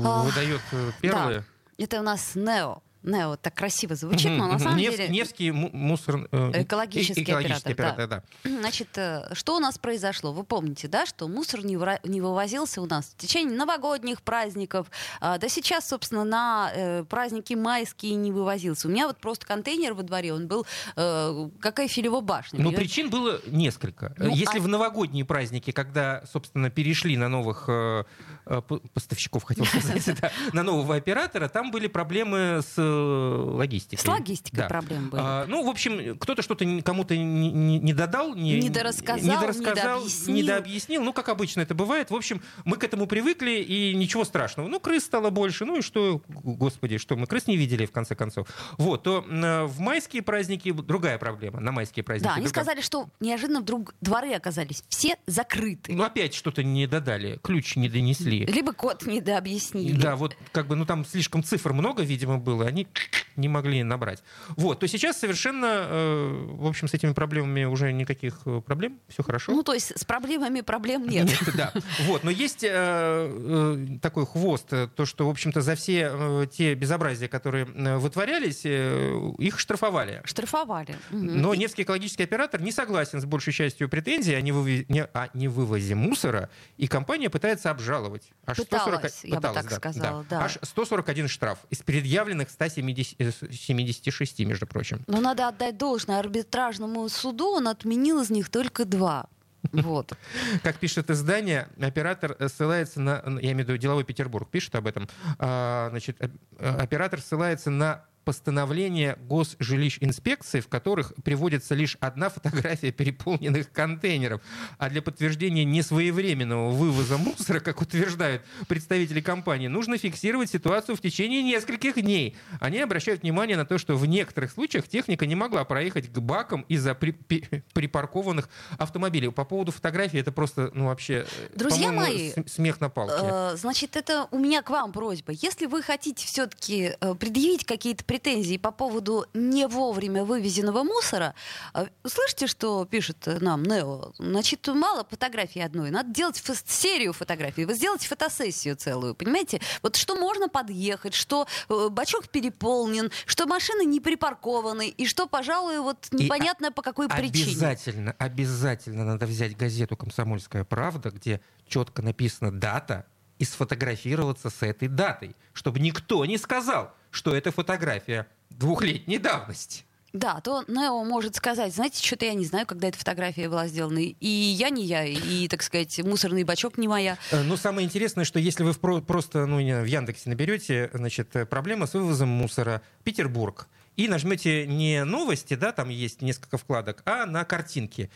А, 0.05 0.23
выдает 0.23 0.61
э, 0.71 0.91
перлы. 1.01 1.43
Да, 1.77 1.83
это 1.83 1.99
у 1.99 2.03
нас 2.03 2.35
Нео. 2.35 2.81
Нео 3.03 3.35
так 3.37 3.53
красиво 3.53 3.95
звучит, 3.95 4.31
но 4.31 4.47
на 4.47 4.59
самом 4.59 4.77
Нев- 4.77 4.91
деле... 4.95 5.09
Невский 5.09 5.51
му- 5.51 5.69
мусор... 5.71 6.27
э, 6.31 6.63
Экологический 6.63 7.21
э- 7.21 7.23
экологический 7.23 7.71
оператор, 7.73 8.05
оператор, 8.05 8.23
да. 8.43 8.49
Значит, 8.59 8.89
э, 8.97 9.33
что 9.33 9.55
у 9.55 9.59
нас 9.59 9.77
произошло? 9.77 10.33
Вы 10.33 10.43
помните, 10.43 10.87
да, 10.87 11.05
что 11.05 11.27
мусор 11.27 11.63
не, 11.63 11.75
вра- 11.75 11.99
не 12.03 12.21
вывозился 12.21 12.81
у 12.81 12.85
нас 12.85 13.05
в 13.05 13.17
течение 13.17 13.55
новогодних 13.57 14.21
праздников. 14.21 14.87
А, 15.21 15.37
да 15.37 15.47
сейчас, 15.49 15.87
собственно, 15.87 16.23
на 16.23 16.71
э, 16.73 17.03
праздники 17.03 17.53
майские 17.53 18.15
не 18.15 18.31
вывозился. 18.31 18.87
У 18.87 18.91
меня 18.91 19.07
вот 19.07 19.17
просто 19.17 19.45
контейнер 19.45 19.93
во 19.93 20.03
дворе, 20.03 20.33
он 20.33 20.47
был 20.47 20.65
э, 20.95 21.49
как 21.59 21.79
Эйфелева 21.79 22.21
башня. 22.21 22.57
Понимаете? 22.57 22.77
причин 22.81 23.09
было 23.09 23.39
несколько. 23.47 24.13
Ну, 24.17 24.33
Если 24.33 24.59
а- 24.59 24.61
в 24.61 24.67
новогодние 24.67 25.23
праздники, 25.25 25.71
когда, 25.71 26.23
собственно, 26.31 26.69
перешли 26.69 27.15
на 27.17 27.29
новых 27.29 27.65
э, 27.67 28.03
э, 28.45 28.61
поставщиков, 28.93 29.43
хотел 29.43 29.65
сказать, 29.65 30.09
да, 30.21 30.31
на 30.53 30.63
нового 30.63 30.95
оператора, 30.95 31.47
там 31.47 31.71
были 31.71 31.87
проблемы 31.87 32.61
с 32.63 32.73
э, 32.77 32.96
логистикой. 32.97 34.03
С 34.03 34.07
логистикой 34.07 34.59
Да. 34.59 34.67
проблемы 34.67 35.09
были. 35.09 35.21
А, 35.23 35.45
ну, 35.47 35.65
в 35.65 35.69
общем, 35.69 36.17
кто-то 36.17 36.41
что-то 36.41 36.65
кому-то 36.81 37.15
не, 37.15 37.51
не- 37.51 37.79
не 37.79 37.93
додал, 37.93 38.35
не, 38.35 38.59
Недорассказал, 38.59 39.23
недорассказал, 39.37 39.99
недообъяснил. 39.99 40.35
недообъяснил. 40.35 41.03
Ну, 41.03 41.13
как 41.13 41.29
обычно 41.29 41.61
это 41.61 41.75
бывает. 41.75 42.11
В 42.11 42.15
общем, 42.15 42.41
мы 42.65 42.77
к 42.77 42.83
этому 42.83 43.07
привыкли, 43.07 43.59
и 43.61 43.93
ничего 43.95 44.23
страшного. 44.25 44.67
Ну, 44.67 44.79
крыс 44.79 45.03
стало 45.05 45.29
больше. 45.29 45.65
Ну 45.65 45.77
и 45.77 45.81
что, 45.81 46.21
господи, 46.27 46.97
что 46.97 47.15
мы 47.15 47.27
крыс 47.27 47.47
не 47.47 47.57
видели, 47.57 47.85
в 47.85 47.91
конце 47.91 48.15
концов. 48.15 48.47
Вот, 48.77 49.03
то 49.03 49.21
в 49.67 49.79
майские 49.79 50.21
праздники 50.21 50.71
другая 50.71 51.17
проблема. 51.17 51.59
На 51.59 51.71
майские 51.71 52.03
праздники 52.03 52.27
Да, 52.29 52.35
они 52.35 52.45
другая. 52.45 52.63
сказали, 52.63 52.81
что 52.81 53.09
неожиданно 53.19 53.61
вдруг 53.61 53.93
дворы 54.01 54.33
оказались 54.33 54.83
все 54.89 55.15
закрыты. 55.25 55.93
Ну, 55.93 56.03
опять 56.03 56.33
что-то 56.33 56.63
не 56.63 56.87
додали, 56.87 57.39
ключ 57.43 57.75
не 57.75 57.89
донесли. 57.89 58.45
Либо 58.45 58.73
код 58.73 59.05
недообъяснили. 59.05 59.99
Да, 59.99 60.15
вот 60.15 60.35
как 60.51 60.67
бы, 60.67 60.75
ну 60.75 60.85
там 60.85 61.05
слишком 61.05 61.43
цифр 61.43 61.73
много, 61.73 62.03
видимо, 62.03 62.37
было, 62.37 62.65
они 62.65 62.76
не 63.37 63.47
могли 63.47 63.83
набрать. 63.83 64.23
Вот, 64.49 64.79
то 64.79 64.87
сейчас 64.87 65.19
совершенно, 65.19 65.85
э, 65.87 66.45
в 66.51 66.67
общем, 66.67 66.87
с 66.87 66.93
этими 66.93 67.13
проблемами 67.13 67.63
уже 67.65 67.91
никаких 67.93 68.39
э, 68.45 68.61
проблем, 68.65 68.99
все 69.07 69.23
хорошо. 69.23 69.51
Ну, 69.53 69.63
то 69.63 69.73
есть 69.73 69.97
с 69.97 70.03
проблемами 70.03 70.61
проблем 70.61 71.07
нет. 71.07 71.29
да. 71.55 71.71
Вот, 72.01 72.23
но 72.23 72.31
есть 72.31 72.63
э, 72.63 73.97
такой 74.01 74.25
хвост, 74.25 74.67
то, 74.95 75.05
что, 75.05 75.27
в 75.27 75.29
общем-то, 75.29 75.61
за 75.61 75.75
все 75.75 76.47
те 76.51 76.75
безобразия, 76.75 77.27
которые 77.27 77.65
вытворялись, 77.97 78.65
их 78.65 79.59
штрафовали. 79.59 80.21
Штрафовали. 80.25 80.95
Но 81.11 81.55
Невский 81.55 81.83
экологический 81.83 82.23
оператор 82.23 82.61
не 82.61 82.71
согласен 82.71 83.21
с 83.21 83.25
большей 83.25 83.53
частью 83.53 83.89
претензий 83.89 84.35
о, 84.35 85.29
невывозе 85.33 85.95
мусора, 85.95 86.49
и 86.77 86.87
компания 86.87 87.29
пытается 87.29 87.69
обжаловать. 87.69 88.31
Аж 88.45 88.57
Пыталась, 88.57 89.23
я 89.23 89.29
бы 89.29 89.35
пыталась, 89.37 89.65
так 89.65 89.73
сказала, 89.73 90.25
да. 90.29 90.43
Аж 90.43 90.57
141 90.61 91.27
штраф 91.27 91.59
из 91.69 91.79
предъявленных 91.79 92.49
170, 92.69 93.15
э, 93.19 93.31
76, 93.51 94.45
между 94.45 94.67
прочим. 94.67 95.03
Но 95.07 95.21
надо 95.21 95.47
отдать 95.47 95.77
должное 95.77 96.19
арбитражному 96.19 97.07
суду, 97.09 97.47
он 97.47 97.67
отменил 97.67 98.21
из 98.21 98.29
них 98.29 98.49
только 98.49 98.85
два. 98.85 99.27
Вот. 99.71 100.13
Как 100.63 100.77
пишет 100.77 101.09
издание, 101.09 101.67
оператор 101.79 102.35
э, 102.39 102.47
ссылается 102.47 102.99
на, 102.99 103.23
я 103.41 103.51
имею 103.51 103.65
в 103.65 103.69
виду 103.69 103.77
деловой 103.77 104.03
Петербург, 104.03 104.49
пишет 104.49 104.75
об 104.75 104.87
этом, 104.87 105.07
А, 105.39 105.89
значит, 105.89 106.17
э, 106.19 106.29
оператор 106.59 107.21
ссылается 107.21 107.69
на 107.69 108.05
постановление 108.27 109.17
госжилищ 109.29 109.99
инспекции, 110.01 110.59
в 110.59 110.67
которых 110.67 111.13
приводится 111.23 111.75
лишь 111.75 111.95
одна 112.01 112.27
фотография 112.29 112.91
переполненных 112.91 113.71
контейнеров. 113.71 114.41
А 114.77 114.89
для 114.89 115.01
подтверждения 115.01 115.63
несвоевременного 115.63 116.71
вывоза 116.71 117.17
мусора, 117.17 117.61
как 117.61 117.81
утверждают 117.81 118.41
представители 118.67 119.21
компании, 119.21 119.69
нужно 119.69 119.97
фиксировать 119.97 120.49
ситуацию 120.51 120.97
в 120.97 121.01
течение 121.01 121.41
нескольких 121.41 121.95
дней. 121.95 122.35
Они 122.59 122.79
обращают 122.79 123.21
внимание 123.21 123.55
на 123.55 123.65
то, 123.65 123.77
что 123.77 123.95
в 123.95 124.05
некоторых 124.05 124.51
случаях 124.51 124.89
техника 124.89 125.25
не 125.25 125.35
могла 125.35 125.63
проехать 125.63 126.11
к 126.11 126.17
бакам 126.19 126.65
из-за 126.67 126.95
при- 126.95 127.11
пи- 127.11 127.63
припаркованных 127.73 128.49
автомобилей. 128.77 129.31
По 129.31 129.45
поводу 129.45 129.71
фотографии 129.71 130.19
это 130.19 130.33
просто, 130.33 130.69
ну 130.73 130.87
вообще, 130.87 131.25
э, 131.31 131.47
Друзья 131.55 131.93
мои, 131.93 132.33
смех 132.45 132.81
на 132.81 132.89
палке. 132.89 133.13
Э, 133.21 133.55
Значит, 133.55 133.95
это 133.95 134.27
у 134.31 134.37
меня 134.37 134.61
к 134.63 134.69
вам 134.69 134.91
просьба. 134.91 135.31
Если 135.31 135.65
вы 135.65 135.81
хотите 135.81 136.25
все-таки 136.27 136.91
предъявить 137.19 137.65
какие-то 137.65 138.03
претензии 138.17 138.57
по 138.57 138.71
поводу 138.71 139.25
не 139.33 139.67
вовремя 139.67 140.23
вывезенного 140.23 140.83
мусора, 140.83 141.35
э, 141.73 141.85
слышите, 142.05 142.47
что 142.47 142.85
пишет 142.85 143.27
э, 143.27 143.37
нам 143.39 143.63
Нео? 143.63 144.11
Значит, 144.17 144.67
мало 144.67 145.05
фотографии 145.07 145.61
одной. 145.61 145.91
Надо 145.91 146.11
делать 146.11 146.41
фо- 146.43 146.59
серию 146.65 147.13
фотографий. 147.13 147.65
Вы 147.65 147.75
сделаете 147.75 148.07
фотосессию 148.07 148.75
целую, 148.75 149.13
понимаете? 149.13 149.61
Вот 149.83 149.95
что 149.95 150.15
можно 150.15 150.49
подъехать, 150.49 151.13
что 151.13 151.47
э, 151.69 151.89
бачок 151.89 152.29
переполнен, 152.29 153.11
что 153.27 153.45
машины 153.45 153.85
не 153.85 153.99
припаркованы, 153.99 154.87
и 154.89 155.05
что, 155.05 155.27
пожалуй, 155.27 155.79
вот 155.79 156.07
И 156.11 156.23
непонятно 156.23 156.71
по 156.71 156.81
какой 156.81 157.07
причине. 157.07 157.51
Обязательно, 157.51 158.15
обязательно 158.17 159.05
надо 159.05 159.27
взять 159.27 159.55
газету 159.55 159.95
«Комсомольская 159.95 160.63
правда», 160.63 161.11
где 161.11 161.39
четко 161.67 162.01
написана 162.01 162.51
дата, 162.51 163.05
и 163.37 163.45
сфотографироваться 163.45 164.49
с 164.49 164.63
этой 164.63 164.87
датой, 164.87 165.35
чтобы 165.53 165.79
никто 165.79 166.25
не 166.25 166.39
сказал, 166.39 166.91
что 167.11 167.35
это 167.35 167.51
фотография 167.51 168.27
двухлетней 168.49 169.17
давности. 169.17 169.83
Да, 170.13 170.39
то 170.39 170.63
Нео 170.67 171.03
может 171.03 171.35
сказать, 171.35 171.75
знаете, 171.75 172.03
что-то 172.03 172.25
я 172.25 172.33
не 172.33 172.45
знаю, 172.45 172.65
когда 172.65 172.87
эта 172.87 172.97
фотография 172.97 173.49
была 173.49 173.67
сделана. 173.67 173.99
И 173.99 174.27
я 174.27 174.69
не 174.69 174.85
я, 174.85 175.05
и, 175.05 175.47
так 175.47 175.61
сказать, 175.61 175.99
мусорный 175.99 176.43
бачок 176.43 176.77
не 176.77 176.87
моя. 176.87 177.17
Но 177.31 177.57
самое 177.57 177.85
интересное, 177.85 178.23
что 178.23 178.39
если 178.39 178.63
вы 178.63 178.73
просто 178.73 179.45
ну, 179.45 179.57
в 179.57 179.85
Яндексе 179.85 180.29
наберете, 180.29 180.89
значит, 180.93 181.35
э, 181.35 181.45
проблема 181.45 181.87
с 181.87 181.93
вывозом 181.93 182.29
мусора 182.29 182.81
Петербург, 183.03 183.67
и 183.97 184.07
нажмете 184.07 184.65
не 184.65 185.03
новости, 185.03 185.55
да, 185.55 185.71
там 185.71 185.89
есть 185.89 186.21
несколько 186.21 186.57
вкладок, 186.57 187.01
а 187.05 187.25
на 187.25 187.43
картинки. 187.43 188.09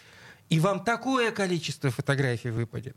И 0.50 0.60
вам 0.60 0.84
такое 0.84 1.32
количество 1.32 1.90
фотографий 1.92 2.52
выпадет, 2.52 2.96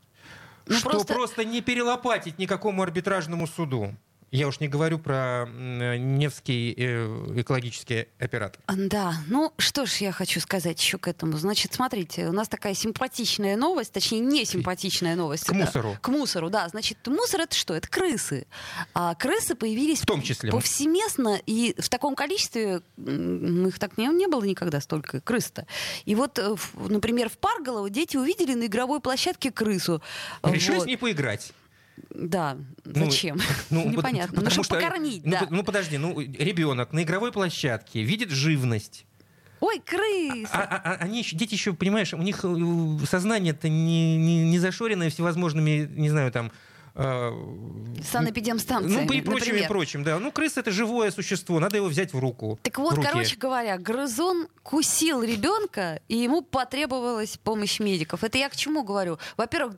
Ну, 0.67 0.77
что 0.77 0.91
просто- 0.91 1.15
просто... 1.15 1.45
не 1.45 1.63
перелопатить 1.63 2.39
никакому 2.39 2.83
арбитражному 2.83 3.47
суду. 3.47 3.95
Я 4.37 4.49
уж 4.49 4.59
не 4.59 4.67
говорю 4.67 4.99
про 4.99 5.47
Невский 5.49 6.75
э, 6.77 7.35
экологический 7.37 8.09
оператор. 8.19 8.61
Да, 8.67 9.15
ну 9.29 9.53
что 9.59 9.87
ж 9.87 9.93
я 9.99 10.11
хочу 10.11 10.41
сказать 10.41 10.81
еще 10.83 10.99
к 10.99 11.07
этому. 11.07 11.37
Значит, 11.37 11.73
смотрите, 11.75 12.27
у 12.27 12.33
нас 12.33 12.49
такая 12.49 12.75
симпатичная 12.75 13.55
новость, 13.57 13.93
точнее, 13.93 14.19
не 14.19 14.45
симпатичная 14.45 15.15
новость. 15.15 15.45
К 15.45 15.51
Это- 15.51 15.59
мусору. 15.65 15.97
К 16.01 16.09
мусору, 16.09 16.51
да. 16.51 16.69
Значит, 16.69 16.99
мусор 17.07 17.43
это 17.43 17.55
что? 17.55 17.75
Это 17.75 17.87
крысы. 17.87 18.49
А 18.93 19.15
крысы 19.15 19.55
появились 19.55 20.01
В 20.01 20.07
том 20.07 20.21
числе. 20.21 20.51
повсеместно 20.51 21.41
и 21.47 21.77
в 21.79 21.89
таком 21.89 22.17
количестве, 22.17 22.81
их 22.99 23.79
так 23.79 23.97
не, 23.99 24.09
не 24.09 24.27
было 24.27 24.43
никогда 24.43 24.81
столько 24.81 25.21
крыс-то. 25.21 25.65
И 26.07 26.17
вот, 26.17 26.41
э, 26.41 26.57
например, 26.75 27.29
в 27.29 27.39
Парголово 27.39 27.89
дети 27.89 28.17
увидели 28.17 28.55
на 28.55 28.67
игровой 28.67 28.99
площадке 28.99 29.53
крысу. 29.53 30.03
Решили 30.43 30.75
Вот. 30.79 30.83
с 30.83 30.87
ней 30.87 30.97
поиграть. 30.97 31.53
Да, 32.11 32.57
Ну, 32.85 33.05
зачем? 33.07 33.39
Ну, 33.71 33.89
Непонятно. 33.89 34.43
Ну, 34.43 34.51
чтобы 34.51 34.65
что, 34.65 34.75
покормить, 34.77 35.25
ну, 35.25 35.31
да. 35.33 35.47
Ну, 35.51 35.63
подожди, 35.63 35.99
ну, 35.99 36.19
ребенок 36.21 36.93
на 36.93 37.03
игровой 37.03 37.33
площадке 37.33 38.03
видит 38.03 38.31
живность. 38.31 39.07
Ой, 39.61 39.81
крысы! 39.85 40.47
А, 40.53 40.63
а- 40.63 40.93
а 40.93 40.97
они 41.01 41.21
еще, 41.21 41.37
дети 41.37 41.55
еще, 41.55 41.73
понимаешь, 41.73 42.13
у 42.13 42.19
них 42.19 42.41
э, 42.45 43.07
сознание-то 43.09 43.69
не, 43.69 44.17
не, 44.17 44.45
не 44.51 44.59
зашоренное 44.59 45.09
всевозможными, 45.11 45.89
не 45.91 46.11
знаю, 46.11 46.31
там, 46.33 46.53
Э, 46.97 47.33
Санэпидемстанциями, 48.09 49.07
Ну, 49.07 49.13
и 49.13 49.21
прочим, 49.21 49.47
например. 49.47 49.65
и 49.65 49.69
прочим, 49.69 50.05
да. 50.05 50.19
Ну, 50.19 50.31
крыса— 50.31 50.61
это 50.61 50.71
живое 50.71 51.11
существо, 51.11 51.59
надо 51.59 51.77
его 51.79 51.87
взять 51.89 52.13
в 52.13 52.19
руку. 52.19 52.59
Так 52.63 52.79
вот, 52.79 52.95
короче 52.95 53.37
говоря, 53.37 53.79
грызун 53.79 54.47
кусил 54.63 55.23
ребенка, 55.23 56.01
и 56.09 56.17
ему 56.17 56.43
потребовалась 56.43 57.37
помощь 57.39 57.81
медиков. 57.81 58.23
Это 58.23 58.39
я 58.39 58.49
к 58.49 58.57
чему 58.57 58.85
говорю? 58.85 59.19
Во-первых, 59.37 59.77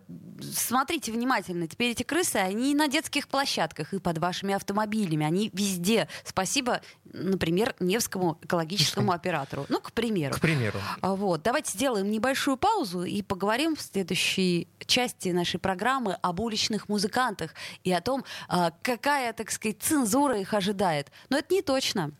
смотрите 0.53 1.11
внимательно. 1.13 1.67
Теперь 1.67 1.93
эти 1.93 2.03
крысы, 2.03 2.37
они 2.37 2.75
на 2.75 2.89
детских 2.89 3.29
площадках 3.29 3.95
и 3.95 3.99
под 3.99 4.19
вашими 4.19 4.55
автомобилями. 4.55 5.25
Они 5.25 5.51
везде. 5.55 6.09
Спасибо, 6.25 6.83
например, 7.17 7.75
Невскому 7.81 8.39
экологическому 8.43 9.13
оператору. 9.13 9.67
Ну, 9.69 9.81
к 9.81 9.93
примеру. 9.93 10.35
К 10.35 10.41
примеру. 10.41 10.79
А 11.01 11.15
Вот. 11.15 11.43
Давайте 11.43 11.73
сделаем 11.73 12.11
небольшую 12.11 12.57
паузу 12.57 13.05
и 13.05 13.23
поговорим 13.23 13.77
в 13.77 13.81
следующей 13.81 14.69
части 14.87 15.31
нашей 15.31 15.59
программы 15.59 16.19
об 16.23 16.41
уличных 16.41 16.89
музыкантах 16.89 17.55
и 17.85 17.93
о 17.93 18.01
том, 18.01 18.25
а, 18.49 18.73
какая, 18.83 19.33
так 19.33 19.51
сказать, 19.51 19.79
цензура 19.81 20.39
их 20.39 20.55
ожидает. 20.55 21.11
Но 21.29 21.39
это 21.39 21.53
не 21.53 21.63
точно. 21.63 22.13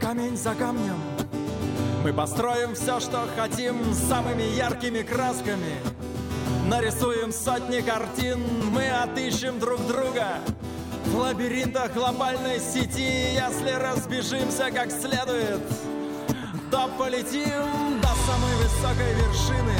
Камень 0.00 0.36
за 0.36 0.54
камнем 0.54 0.96
Мы 2.02 2.12
построим 2.14 2.74
все, 2.74 3.00
что 3.00 3.28
хотим 3.36 3.92
Самыми 3.92 4.42
яркими 4.56 5.02
красками 5.02 5.76
Нарисуем 6.66 7.32
сотни 7.32 7.80
картин 7.82 8.40
Мы 8.72 8.88
отыщем 8.88 9.58
друг 9.58 9.86
друга 9.86 10.38
В 11.10 11.16
лабиринтах 11.16 11.92
глобальной 11.92 12.60
сети 12.60 13.34
Если 13.34 13.70
разбежимся 13.70 14.70
как 14.70 14.92
следует 14.92 15.60
То 16.70 16.88
полетим 16.96 18.00
до 18.00 18.08
самой 18.26 18.54
высокой 18.62 19.14
вершины. 19.14 19.74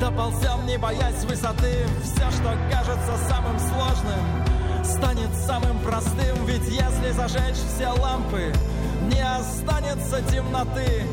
Доползем, 0.00 0.66
не 0.66 0.76
боясь 0.76 1.22
высоты 1.24 1.86
Все, 2.02 2.28
что 2.32 2.56
кажется 2.72 3.16
самым 3.28 3.56
сложным 3.60 4.84
Станет 4.84 5.32
самым 5.46 5.78
простым. 5.78 6.44
Ведь 6.46 6.66
если 6.68 7.12
зажечь 7.12 7.56
все 7.76 7.90
лампы 7.90 8.52
Не 9.02 9.20
останется 9.20 10.20
темноты. 10.28 11.04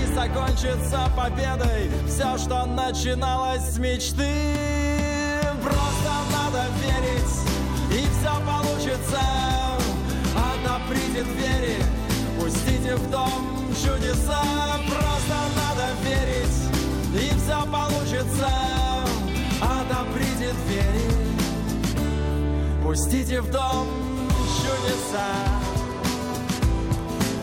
И 0.00 0.14
закончится 0.14 1.10
победой 1.16 1.90
Все, 2.06 2.38
что 2.38 2.66
начиналось 2.66 3.62
с 3.62 3.78
мечты. 3.78 4.54
Просто 5.60 6.12
надо 6.32 6.66
верить 6.80 7.51
получится 8.92 9.20
Отоприте 10.34 11.22
двери. 11.24 11.76
Пустите 12.38 12.96
в 12.96 13.10
дом 13.10 13.30
чудеса 13.74 14.42
Просто 14.86 15.36
надо 15.56 15.92
верить. 16.02 16.58
И 17.14 17.30
все 17.38 17.66
получится 17.70 18.48
Отоприте 19.60 20.52
двери. 20.66 21.10
Пустите 22.82 23.40
в 23.40 23.50
дом 23.50 23.88
чудеса. 24.60 25.26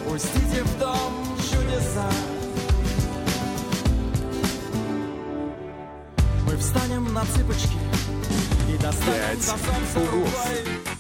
Пустите 0.08 0.64
в 0.64 0.80
дом 0.80 1.14
чудеса. 1.38 2.10
Мы 6.46 6.58
встанем 6.58 7.14
на 7.14 7.22
цыпочки 7.26 7.78
И 8.68 8.78
достанем 8.78 9.42
солнце 9.42 10.00
углов. 10.00 10.26
рукой 10.26 10.99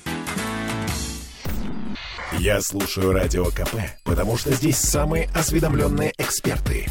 Я 2.39 2.61
слушаю 2.61 3.11
Радио 3.11 3.47
КП, 3.47 3.75
потому 4.05 4.37
что 4.37 4.53
здесь 4.53 4.77
самые 4.77 5.25
осведомленные 5.35 6.13
эксперты. 6.17 6.87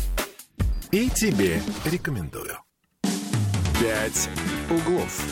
И 0.91 1.09
тебе 1.09 1.63
рекомендую. 1.87 2.59
«Пять 3.81 4.29
углов». 4.69 5.25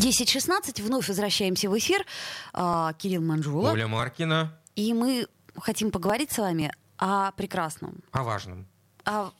10.16, 0.00 0.82
вновь 0.82 1.06
возвращаемся 1.06 1.68
в 1.68 1.76
эфир. 1.76 2.06
А, 2.54 2.94
Кирилл 2.94 3.20
Манжула. 3.20 3.72
Оля 3.72 3.88
Маркина 3.88 4.58
И 4.74 4.94
мы 4.94 5.26
хотим 5.58 5.90
поговорить 5.90 6.32
с 6.32 6.38
вами 6.38 6.72
о 6.96 7.32
прекрасном, 7.32 7.96
о 8.12 8.22
важном. 8.22 8.66
о, 9.04 9.32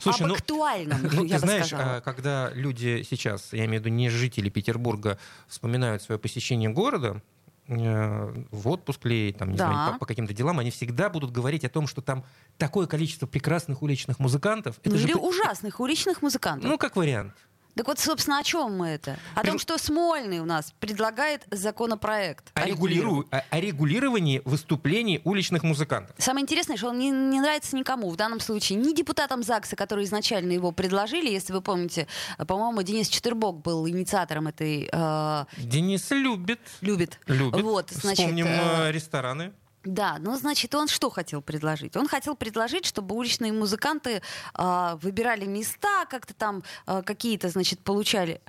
Слушай, 0.00 0.22
об 0.22 0.28
ну, 0.30 0.34
актуальном, 0.34 1.00
Ну, 1.12 1.24
я 1.24 1.36
ты 1.36 1.42
бы 1.42 1.46
знаешь, 1.46 1.66
сказала. 1.66 1.96
а, 1.96 2.00
когда 2.00 2.50
люди 2.54 3.06
сейчас, 3.08 3.52
я 3.52 3.66
имею 3.66 3.80
в 3.80 3.84
виду 3.84 3.94
не 3.94 4.10
жители 4.10 4.48
Петербурга, 4.48 5.16
вспоминают 5.46 6.02
свое 6.02 6.18
посещение 6.18 6.68
города, 6.70 7.22
в 7.68 8.68
отпуск 8.68 9.04
ли, 9.04 9.32
там, 9.32 9.50
не 9.52 9.56
Да. 9.56 9.66
знаю, 9.68 9.92
по, 9.94 9.98
по 10.00 10.06
каким-то 10.06 10.34
делам, 10.34 10.58
они 10.58 10.70
всегда 10.70 11.08
будут 11.08 11.30
говорить 11.30 11.64
о 11.64 11.68
том, 11.68 11.86
что 11.86 12.02
там 12.02 12.24
такое 12.58 12.86
количество 12.86 13.26
прекрасных 13.26 13.82
уличных 13.82 14.18
музыкантов. 14.18 14.80
Ну, 14.84 14.90
Это 14.90 14.98
же 14.98 15.06
или 15.08 15.14
ужасных 15.14 15.80
уличных 15.80 16.22
музыкантов. 16.22 16.68
Ну, 16.68 16.78
как 16.78 16.96
вариант. 16.96 17.34
Так 17.74 17.86
вот, 17.88 17.98
собственно, 17.98 18.38
о 18.38 18.42
чем 18.42 18.76
мы 18.76 18.88
это? 18.88 19.18
О 19.34 19.42
том, 19.42 19.58
что 19.58 19.78
Смольный 19.78 20.40
у 20.40 20.44
нас 20.44 20.72
предлагает 20.78 21.42
законопроект. 21.50 22.50
О, 22.54 22.66
регулиру- 22.66 23.26
о- 23.30 23.60
регулировании 23.60 24.42
выступлений 24.44 25.20
уличных 25.24 25.62
музыкантов. 25.62 26.14
Самое 26.18 26.42
интересное, 26.42 26.76
что 26.76 26.88
он 26.88 26.98
не, 26.98 27.10
не 27.10 27.40
нравится 27.40 27.74
никому. 27.76 28.10
В 28.10 28.16
данном 28.16 28.40
случае 28.40 28.78
ни 28.78 28.92
депутатам 28.94 29.42
ЗАГСа, 29.42 29.76
которые 29.76 30.04
изначально 30.04 30.52
его 30.52 30.70
предложили, 30.72 31.30
если 31.30 31.52
вы 31.52 31.62
помните, 31.62 32.06
по-моему, 32.46 32.82
Денис 32.82 33.08
Четырбок 33.08 33.62
был 33.62 33.88
инициатором 33.88 34.48
этой... 34.48 34.88
э, 34.92 35.44
Денис 35.58 36.10
любит. 36.10 36.60
любит. 36.82 37.18
Любит. 37.26 37.62
Вот, 37.62 37.90
значит, 37.90 38.18
Вспомним 38.20 38.46
э, 38.48 38.88
э, 38.88 38.92
рестораны. 38.92 39.52
Да, 39.84 40.16
ну, 40.20 40.36
значит, 40.36 40.74
он 40.74 40.86
что 40.86 41.10
хотел 41.10 41.42
предложить? 41.42 41.96
Он 41.96 42.06
хотел 42.06 42.36
предложить, 42.36 42.86
чтобы 42.86 43.16
уличные 43.16 43.52
музыканты 43.52 44.22
а, 44.54 44.96
выбирали 44.96 45.44
места, 45.44 46.06
как-то 46.08 46.34
там 46.34 46.62
а, 46.86 47.02
какие-то, 47.02 47.48
значит, 47.48 47.80
получали... 47.80 48.40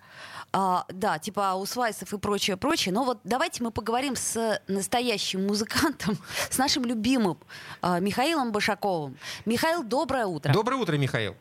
а, 0.52 0.86
да, 0.90 1.18
типа 1.18 1.56
усвайсов 1.56 2.14
и 2.14 2.18
прочее, 2.20 2.56
прочее. 2.58 2.94
Но 2.94 3.04
вот 3.04 3.20
давайте 3.24 3.64
мы 3.64 3.72
поговорим 3.72 4.16
с 4.16 4.62
настоящим 4.68 5.48
музыкантом, 5.48 6.18
с 6.50 6.58
нашим 6.60 6.86
любимым 6.86 7.40
а, 7.82 8.00
Михаилом 8.00 8.52
Башаковым. 8.52 9.18
Михаил, 9.46 9.84
доброе 9.84 10.28
утро. 10.28 10.54
Доброе 10.54 10.76
утро, 10.76 10.98
Михаил. 10.98 11.36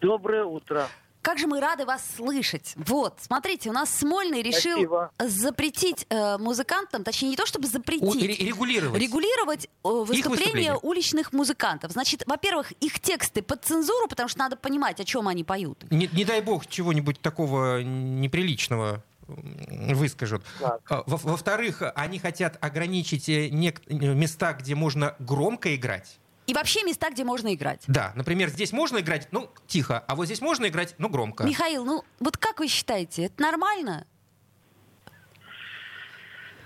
Доброе 0.00 0.44
утро. 0.44 0.88
Как 1.26 1.38
же 1.40 1.48
мы 1.48 1.58
рады 1.58 1.84
вас 1.84 2.02
слышать. 2.16 2.72
Вот, 2.76 3.18
смотрите, 3.20 3.68
у 3.68 3.72
нас 3.72 3.90
Смольный 3.90 4.42
решил 4.42 4.74
Спасибо. 4.78 5.10
запретить 5.18 6.06
э, 6.08 6.38
музыкантам, 6.38 7.02
точнее, 7.02 7.30
не 7.30 7.36
то 7.36 7.44
чтобы 7.46 7.66
У- 7.66 7.68
запретить, 7.68 8.22
ре- 8.22 8.46
регулировать. 8.46 9.02
регулировать 9.02 9.64
э, 9.66 9.88
выступления 9.88 10.76
уличных 10.76 11.32
музыкантов. 11.32 11.90
Значит, 11.90 12.22
во-первых, 12.26 12.70
их 12.80 13.00
тексты 13.00 13.42
под 13.42 13.64
цензуру, 13.64 14.06
потому 14.06 14.28
что 14.28 14.38
надо 14.38 14.54
понимать, 14.54 15.00
о 15.00 15.04
чем 15.04 15.26
они 15.26 15.42
поют. 15.42 15.84
Не, 15.90 16.08
не 16.12 16.24
дай 16.24 16.40
бог 16.40 16.68
чего-нибудь 16.68 17.20
такого 17.20 17.82
неприличного 17.82 19.02
выскажут. 19.26 20.44
А, 20.62 20.78
во- 21.06 21.16
Во-вторых, 21.16 21.82
они 21.96 22.20
хотят 22.20 22.56
ограничить 22.60 23.28
э, 23.28 23.48
места, 23.50 24.52
где 24.52 24.76
можно 24.76 25.16
громко 25.18 25.74
играть. 25.74 26.18
И 26.46 26.54
вообще 26.54 26.84
места, 26.84 27.10
где 27.10 27.24
можно 27.24 27.52
играть. 27.54 27.82
Да, 27.88 28.12
например, 28.14 28.48
здесь 28.50 28.72
можно 28.72 28.98
играть, 28.98 29.28
ну, 29.32 29.50
тихо, 29.66 30.04
а 30.06 30.14
вот 30.14 30.26
здесь 30.26 30.40
можно 30.40 30.66
играть, 30.66 30.94
ну, 30.98 31.08
громко. 31.08 31.44
Михаил, 31.44 31.84
ну 31.84 32.04
вот 32.20 32.36
как 32.36 32.60
вы 32.60 32.68
считаете, 32.68 33.24
это 33.24 33.42
нормально? 33.42 34.06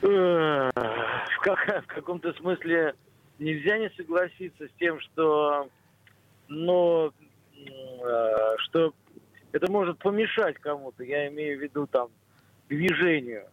Э, 0.03 0.71
В, 0.75 1.41
как- 1.43 1.85
в 1.85 1.87
каком-то 1.87 2.33
смысле 2.35 2.95
нельзя 3.39 3.79
не 3.79 3.89
согласиться 3.97 4.67
с 4.67 4.71
тем, 4.79 5.01
что, 5.01 5.69
ну, 6.49 7.11
э, 7.57 8.55
что 8.59 8.93
это 9.53 9.71
может 9.71 9.99
помешать 9.99 10.57
кому-то. 10.59 11.03
Я 11.05 11.29
имею 11.29 11.59
в 11.59 11.63
виду 11.63 11.87
там 11.87 12.09
движению. 12.69 13.47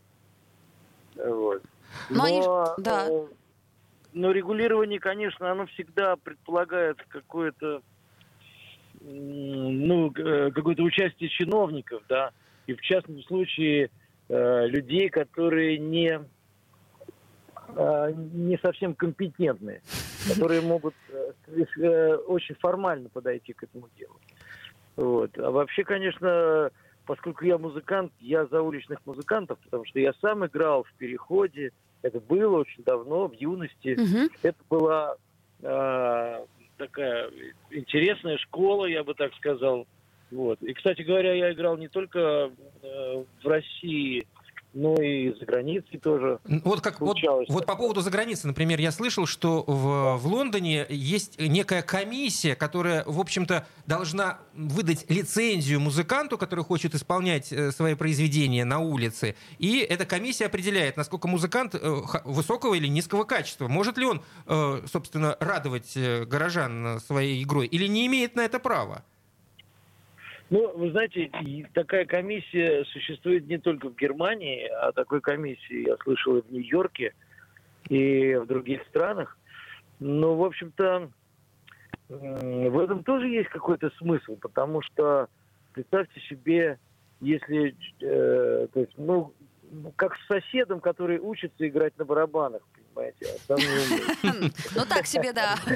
Вот. 1.16 1.64
Но 2.10 2.24
они 2.26 2.40
Но, 2.42 2.76
да. 2.78 3.08
э, 3.10 3.28
но 4.18 4.32
регулирование, 4.32 5.00
конечно, 5.00 5.52
оно 5.52 5.68
всегда 5.68 6.16
предполагает 6.16 6.98
какое-то, 7.08 7.82
ну, 9.00 10.12
э, 10.12 10.52
какое-то 10.52 10.84
участие 10.84 11.30
чиновников, 11.30 12.02
да, 12.10 12.32
и 12.66 12.74
в 12.74 12.82
частном 12.82 13.22
случае 13.24 13.92
э, 14.28 14.68
людей, 14.68 15.10
которые 15.10 15.78
не 15.78 16.20
э, 17.70 18.14
не 18.34 18.58
совсем 18.58 18.96
компетентные, 18.96 19.82
которые 20.28 20.62
могут 20.62 20.96
очень 22.28 22.56
формально 22.56 23.10
подойти 23.10 23.54
к 23.54 23.64
этому 23.64 23.88
делу. 23.98 24.20
Вот. 24.96 25.38
А 25.38 25.52
вообще, 25.52 25.84
конечно, 25.84 26.72
поскольку 27.06 27.46
я 27.46 27.58
музыкант, 27.60 28.12
я 28.20 28.48
за 28.48 28.62
уличных 28.62 29.00
музыкантов, 29.06 29.60
потому 29.60 29.86
что 29.86 30.00
я 30.00 30.12
сам 30.22 30.46
играл 30.46 30.84
в 30.84 30.94
переходе. 30.94 31.72
Это 32.02 32.20
было 32.20 32.60
очень 32.60 32.84
давно, 32.84 33.28
в 33.28 33.34
юности. 33.34 33.96
Мгм. 34.00 34.30
Это 34.44 34.58
была 34.70 35.16
э, 35.62 36.46
такая 36.78 37.32
интересная 37.72 38.38
школа, 38.38 38.86
я 38.86 39.04
бы 39.04 39.14
так 39.14 39.34
сказал. 39.36 39.88
Вот. 40.32 40.62
И, 40.62 40.74
кстати 40.74 41.02
говоря, 41.02 41.34
я 41.34 41.52
играл 41.52 41.78
не 41.78 41.88
только 41.88 42.52
э, 42.82 43.24
в 43.44 43.48
России, 43.48 44.28
ну 44.78 44.96
и 45.02 45.34
за 45.40 45.46
границей 45.46 46.00
тоже. 46.00 46.40
Вот, 46.46 46.82
как, 46.82 47.02
вот, 47.02 47.18
вот 47.50 47.66
по 47.66 47.76
поводу 47.76 48.02
за 48.02 48.12
границы, 48.12 48.46
например, 48.46 48.80
я 48.80 48.92
слышал, 48.92 49.26
что 49.26 49.64
в, 49.66 50.18
в 50.18 50.28
Лондоне 50.28 50.86
есть 50.90 51.40
некая 51.40 51.82
комиссия, 51.82 52.56
которая, 52.56 53.04
в 53.06 53.20
общем-то, 53.20 53.66
должна 53.88 54.40
выдать 54.54 55.10
лицензию 55.10 55.80
музыканту, 55.80 56.38
который 56.38 56.64
хочет 56.64 56.94
исполнять 56.94 57.52
э, 57.52 57.72
свои 57.72 57.96
произведения 57.96 58.66
на 58.66 58.80
улице. 58.80 59.36
И 59.58 59.80
эта 59.80 60.06
комиссия 60.06 60.46
определяет, 60.46 60.96
насколько 60.96 61.28
музыкант 61.28 61.74
э, 61.74 61.80
высокого 62.24 62.76
или 62.76 62.88
низкого 62.88 63.24
качества. 63.24 63.68
Может 63.68 63.98
ли 63.98 64.06
он, 64.06 64.22
э, 64.46 64.82
собственно, 64.92 65.36
радовать 65.40 65.98
горожан 66.28 67.00
своей 67.00 67.44
игрой 67.44 67.66
или 67.66 67.88
не 67.88 68.06
имеет 68.06 68.36
на 68.36 68.42
это 68.42 68.60
права? 68.60 69.04
Ну, 70.50 70.78
вы 70.78 70.92
знаете, 70.92 71.30
такая 71.74 72.06
комиссия 72.06 72.86
существует 72.86 73.48
не 73.48 73.58
только 73.58 73.90
в 73.90 73.96
Германии, 73.96 74.66
а 74.68 74.94
такой 74.94 75.20
комиссии 75.20 75.88
я 75.88 75.98
слышал 75.98 76.38
и 76.38 76.42
в 76.42 76.52
Нью-Йорке, 76.52 77.14
и 77.90 78.36
в 78.36 78.46
других 78.46 78.82
странах. 78.88 79.38
Но, 80.00 80.38
в 80.38 80.44
общем-то, 80.44 81.10
в 82.08 82.80
этом 82.80 83.04
тоже 83.04 83.28
есть 83.28 83.50
какой-то 83.50 83.90
смысл, 83.98 84.38
потому 84.38 84.82
что 84.82 85.28
представьте 85.74 86.22
себе, 86.22 86.80
если, 87.20 87.76
э, 88.00 88.68
то 88.72 88.80
есть, 88.80 88.94
ну, 88.98 89.34
как 89.98 90.16
с 90.16 90.28
соседом, 90.28 90.80
который 90.80 91.20
учится 91.20 91.68
играть 91.68 91.98
на 91.98 92.06
барабанах, 92.06 92.62
понимаете, 92.98 93.40
а 93.50 94.50
Ну 94.76 94.86
так 94.86 95.08
себе, 95.08 95.34
да. 95.34 95.58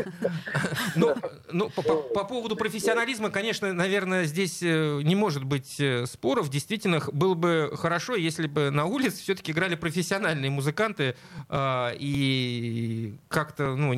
Ну, 0.95 1.15
ну 1.51 1.69
по 1.69 2.23
поводу 2.23 2.55
профессионализма, 2.55 3.29
конечно, 3.29 3.71
наверное, 3.73 4.25
здесь 4.25 4.61
э, 4.61 5.01
не 5.03 5.15
может 5.15 5.43
быть 5.43 5.79
э, 5.79 6.05
споров. 6.05 6.49
Действительно, 6.49 7.01
было 7.11 7.33
бы 7.33 7.73
хорошо, 7.77 8.15
если 8.15 8.47
бы 8.47 8.71
на 8.71 8.85
улице 8.85 9.21
все-таки 9.21 9.51
играли 9.51 9.75
профессиональные 9.75 10.51
музыканты 10.51 11.15
а, 11.49 11.93
и 11.97 13.13
как-то, 13.29 13.75
ну, 13.75 13.91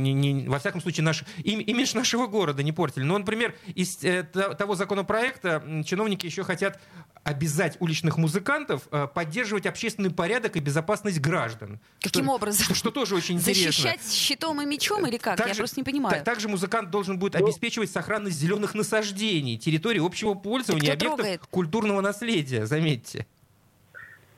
во 0.49 0.59
всяком 0.59 0.81
случае, 0.81 1.03
наш 1.03 1.23
имидж 1.43 1.95
нашего 1.95 2.27
города 2.27 2.61
не 2.63 2.71
портили. 2.71 3.03
Ну, 3.03 3.17
например, 3.17 3.55
из 3.73 4.03
э, 4.03 4.23
того 4.23 4.75
законопроекта 4.75 5.63
чиновники 5.85 6.25
еще 6.25 6.43
хотят 6.43 6.79
обязать 7.23 7.77
уличных 7.79 8.17
музыкантов 8.17 8.83
поддерживать 9.13 9.65
общественный 9.65 10.11
порядок 10.11 10.57
и 10.57 10.59
безопасность 10.59 11.19
граждан. 11.21 11.79
Каким 12.01 12.29
образом? 12.29 12.65
Что, 12.65 12.75
что 12.75 12.91
тоже 13.13 13.25
очень 13.25 13.35
интересно. 13.35 13.71
Защищать 13.71 14.11
щитом 14.11 14.61
и 14.61 14.65
мечом 14.65 15.05
или 15.05 15.17
как? 15.17 15.37
Также, 15.37 15.53
Я 15.53 15.57
просто 15.57 15.79
не 15.79 15.83
понимаю. 15.83 16.23
Также 16.23 16.47
музыкант 16.47 16.89
должен 16.89 17.19
будет 17.19 17.33
ну, 17.33 17.45
обеспечивать 17.45 17.89
сохранность 17.89 18.37
зеленых 18.37 18.75
насаждений, 18.75 19.57
территории 19.57 20.05
общего 20.05 20.33
пользования, 20.33 20.93
объектов 20.93 21.17
трогает? 21.17 21.41
культурного 21.49 22.01
наследия, 22.01 22.65
заметьте. 22.65 23.25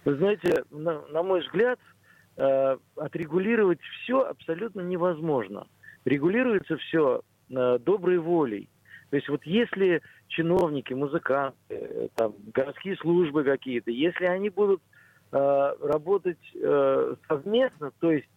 Вы 0.04 0.16
знаете, 0.18 0.64
на, 0.72 1.02
на 1.08 1.24
мой 1.24 1.42
взгляд, 1.42 1.80
э, 2.38 2.78
отрегулировать 2.96 3.80
все 3.82 4.22
абсолютно 4.22 4.82
невозможно. 4.82 5.68
Регулируется 6.06 6.78
все 6.78 7.22
э, 7.50 7.80
доброй 7.80 8.20
волей. 8.20 8.70
То 9.10 9.16
есть 9.16 9.30
вот 9.30 9.44
если 9.46 10.02
чиновники, 10.28 10.94
музыканты, 10.94 11.56
э, 11.70 12.08
там, 12.16 12.36
городские 12.54 12.98
службы 12.98 13.44
какие-то, 13.44 13.90
если 13.90 14.26
они 14.26 14.50
будут 14.50 14.82
э, 15.32 15.76
работать 15.82 16.38
э, 16.54 17.16
совместно, 17.28 17.92
то 18.00 18.12
есть 18.12 18.28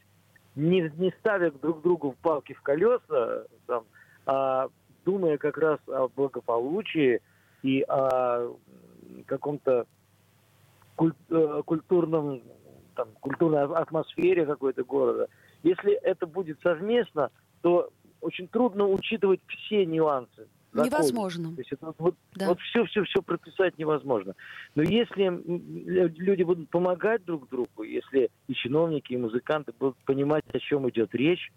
не, 0.58 0.92
не 0.96 1.12
ставя 1.20 1.50
друг 1.50 1.82
другу 1.82 2.10
в 2.10 2.16
палки 2.16 2.52
в 2.52 2.62
колеса, 2.62 3.46
там, 3.66 3.84
а 4.26 4.68
думая 5.04 5.38
как 5.38 5.56
раз 5.56 5.78
о 5.86 6.08
благополучии 6.08 7.20
и 7.62 7.82
о 7.82 8.54
каком-то 9.26 9.86
куль, 10.96 11.14
э, 11.30 11.62
культурном, 11.64 12.42
там, 12.94 13.08
культурной 13.20 13.64
атмосфере 13.64 14.44
какой-то 14.46 14.82
города. 14.84 15.28
Если 15.62 15.92
это 15.92 16.26
будет 16.26 16.60
совместно, 16.60 17.30
то 17.62 17.90
очень 18.20 18.48
трудно 18.48 18.86
учитывать 18.88 19.40
все 19.46 19.86
нюансы 19.86 20.48
законе. 20.72 20.90
Невозможно. 20.90 21.54
То 21.54 21.60
есть 21.60 21.72
это 21.72 21.94
вот, 21.98 22.14
да. 22.34 22.48
вот 22.48 22.60
все, 22.60 22.84
все, 22.84 23.04
все 23.04 23.22
прописать 23.22 23.78
невозможно. 23.78 24.34
Но 24.74 24.82
если 24.82 25.30
люди 25.46 26.42
будут 26.42 26.68
помогать 26.70 27.24
друг 27.24 27.48
другу, 27.48 27.82
если 27.82 28.30
и 28.46 28.54
чиновники, 28.54 29.12
и 29.12 29.16
музыканты 29.16 29.72
будут 29.78 29.96
понимать, 30.04 30.44
о 30.52 30.58
чем 30.58 30.88
идет 30.88 31.14
речь, 31.14 31.52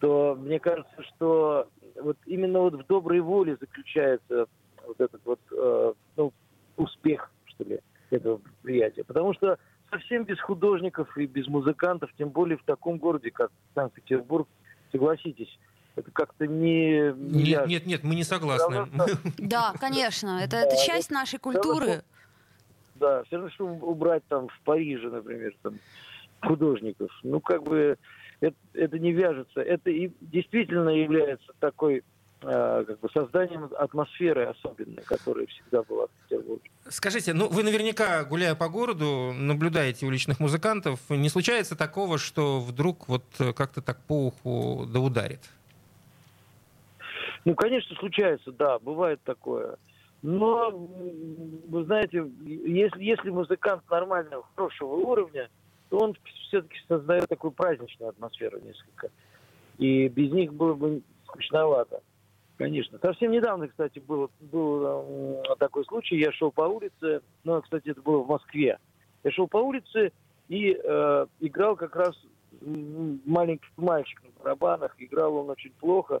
то 0.00 0.36
мне 0.38 0.60
кажется, 0.60 1.02
что 1.14 1.68
вот 2.00 2.18
именно 2.26 2.60
вот 2.60 2.74
в 2.74 2.86
доброй 2.86 3.20
воле 3.20 3.56
заключается 3.58 4.46
вот 4.86 5.00
этот 5.00 5.20
вот 5.24 5.40
э, 5.50 5.92
ну, 6.16 6.32
успех, 6.76 7.30
что 7.46 7.64
ли, 7.64 7.80
этого 8.10 8.38
предприятия. 8.38 9.04
Потому 9.04 9.32
что 9.34 9.58
совсем 9.90 10.24
без 10.24 10.40
художников 10.40 11.16
и 11.16 11.26
без 11.26 11.46
музыкантов, 11.46 12.10
тем 12.18 12.30
более 12.30 12.58
в 12.58 12.64
таком 12.64 12.98
городе, 12.98 13.30
как 13.30 13.50
Санкт-Петербург, 13.74 14.48
согласитесь, 14.92 15.58
это 15.96 16.10
как-то 16.10 16.46
не... 16.46 17.12
Нет, 17.16 17.66
нет, 17.66 17.86
нет, 17.86 18.02
мы 18.02 18.14
не 18.14 18.24
согласны. 18.24 18.88
Да, 19.38 19.74
конечно, 19.78 20.40
это, 20.42 20.56
это 20.56 20.76
часть 20.84 21.10
нашей 21.10 21.38
культуры. 21.38 22.02
Да, 22.96 23.22
все 23.24 23.36
равно, 23.36 23.50
что 23.50 23.66
убрать 23.66 24.22
там 24.28 24.48
в 24.48 24.60
Париже, 24.64 25.08
например, 25.10 25.54
там, 25.62 25.78
художников. 26.40 27.10
Ну, 27.22 27.40
как 27.40 27.62
бы 27.62 27.98
это, 28.40 28.56
это 28.72 28.98
не 28.98 29.12
вяжется. 29.12 29.60
Это 29.60 29.90
и 29.90 30.10
действительно 30.20 30.90
является 30.90 31.52
такой 31.58 32.02
э, 32.42 32.84
как 32.86 33.00
бы 33.00 33.08
созданием 33.10 33.70
атмосферы 33.78 34.44
особенной, 34.46 35.02
которая 35.02 35.46
всегда 35.46 35.82
была 35.82 36.06
в 36.06 36.10
Петербурге. 36.22 36.70
Скажите, 36.88 37.32
ну 37.32 37.48
вы 37.48 37.62
наверняка, 37.62 38.24
гуляя 38.24 38.54
по 38.54 38.68
городу, 38.68 39.32
наблюдаете 39.32 40.06
уличных 40.06 40.40
музыкантов. 40.40 41.00
Не 41.08 41.28
случается 41.28 41.76
такого, 41.76 42.18
что 42.18 42.60
вдруг 42.60 43.08
вот 43.08 43.24
как-то 43.56 43.80
так 43.82 43.98
по 44.06 44.26
уху 44.26 44.86
да 44.86 45.00
ударит? 45.00 45.40
Ну, 47.44 47.54
конечно, 47.54 47.94
случается, 47.96 48.52
да, 48.52 48.78
бывает 48.78 49.20
такое. 49.22 49.76
Но, 50.22 50.70
вы 50.70 51.84
знаете, 51.84 52.24
если, 52.44 53.04
если 53.04 53.28
музыкант 53.28 53.82
нормального, 53.90 54.46
хорошего 54.54 54.94
уровня, 54.94 55.50
то 55.90 55.98
он 55.98 56.16
все-таки 56.48 56.78
создает 56.88 57.28
такую 57.28 57.50
праздничную 57.52 58.08
атмосферу 58.08 58.58
несколько. 58.60 59.10
И 59.76 60.08
без 60.08 60.32
них 60.32 60.54
было 60.54 60.72
бы 60.72 61.02
скучновато. 61.26 62.00
Конечно. 62.56 62.98
Совсем 63.02 63.32
недавно, 63.32 63.68
кстати, 63.68 63.98
был, 63.98 64.30
был 64.40 65.42
такой 65.58 65.84
случай. 65.84 66.16
Я 66.16 66.32
шел 66.32 66.50
по 66.52 66.62
улице, 66.62 67.20
ну, 67.42 67.60
кстати, 67.60 67.90
это 67.90 68.00
было 68.00 68.22
в 68.22 68.28
Москве. 68.28 68.78
Я 69.24 69.30
шел 69.32 69.48
по 69.48 69.58
улице 69.58 70.12
и 70.48 70.78
э, 70.82 71.26
играл 71.40 71.76
как 71.76 71.96
раз 71.96 72.16
маленький 72.62 73.68
мальчик 73.76 74.22
на 74.22 74.42
барабанах. 74.42 74.94
Играл 74.98 75.34
он 75.36 75.50
очень 75.50 75.72
плохо 75.72 76.20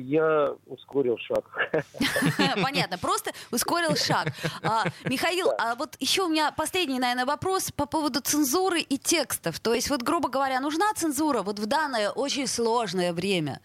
я 0.00 0.54
ускорил 0.66 1.18
шаг. 1.18 1.44
Понятно, 2.62 2.98
просто 2.98 3.32
ускорил 3.50 3.96
шаг. 3.96 4.28
А, 4.62 4.84
Михаил, 5.04 5.50
а 5.58 5.74
вот 5.74 5.96
еще 6.00 6.22
у 6.22 6.28
меня 6.28 6.52
последний, 6.52 6.98
наверное, 6.98 7.26
вопрос 7.26 7.70
по 7.70 7.86
поводу 7.86 8.20
цензуры 8.20 8.80
и 8.80 8.98
текстов. 8.98 9.60
То 9.60 9.74
есть, 9.74 9.90
вот, 9.90 10.02
грубо 10.02 10.28
говоря, 10.28 10.60
нужна 10.60 10.92
цензура 10.94 11.42
вот 11.42 11.58
в 11.58 11.66
данное 11.66 12.10
очень 12.10 12.46
сложное 12.46 13.12
время? 13.12 13.60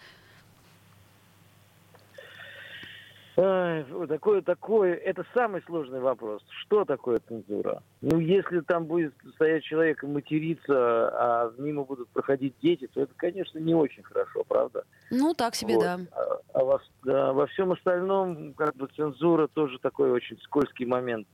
Ай, 3.42 3.86
такое, 4.08 4.42
такое, 4.42 4.96
это 4.96 5.26
самый 5.34 5.62
сложный 5.62 6.02
вопрос. 6.02 6.42
Что 6.62 6.84
такое 6.84 7.22
цензура? 7.26 7.82
Ну, 8.02 8.20
если 8.20 8.60
там 8.62 8.86
будет 8.86 9.14
стоять 9.36 9.64
человек 9.64 10.04
и 10.04 10.08
материться, 10.08 10.74
а 10.74 11.54
мимо 11.58 11.86
будут 11.86 12.10
проходить 12.10 12.56
дети, 12.62 12.88
то 12.94 13.02
это, 13.02 13.14
конечно, 13.16 13.58
не 13.60 13.74
очень 13.74 14.04
хорошо, 14.04 14.44
правда? 14.46 14.84
Ну, 15.10 15.34
так 15.34 15.56
себе, 15.56 15.76
вот. 15.76 15.84
да. 15.84 16.00
А, 16.12 16.40
а 16.54 16.64
во, 16.66 16.82
да, 17.06 17.32
во 17.32 17.48
всем 17.48 17.72
остальном, 17.72 18.54
как 18.56 18.76
бы, 18.76 18.88
цензура 18.88 19.48
тоже 19.48 19.80
такой 19.80 20.12
очень 20.12 20.38
скользкий 20.42 20.86
момент. 20.86 21.26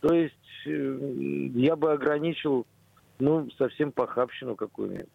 То 0.00 0.14
есть 0.14 0.34
э, 0.66 0.98
я 1.54 1.74
бы 1.74 1.92
ограничил 1.92 2.64
ну, 3.20 3.48
совсем 3.58 3.92
похабщину 3.92 4.56
какую-нибудь. 4.56 5.08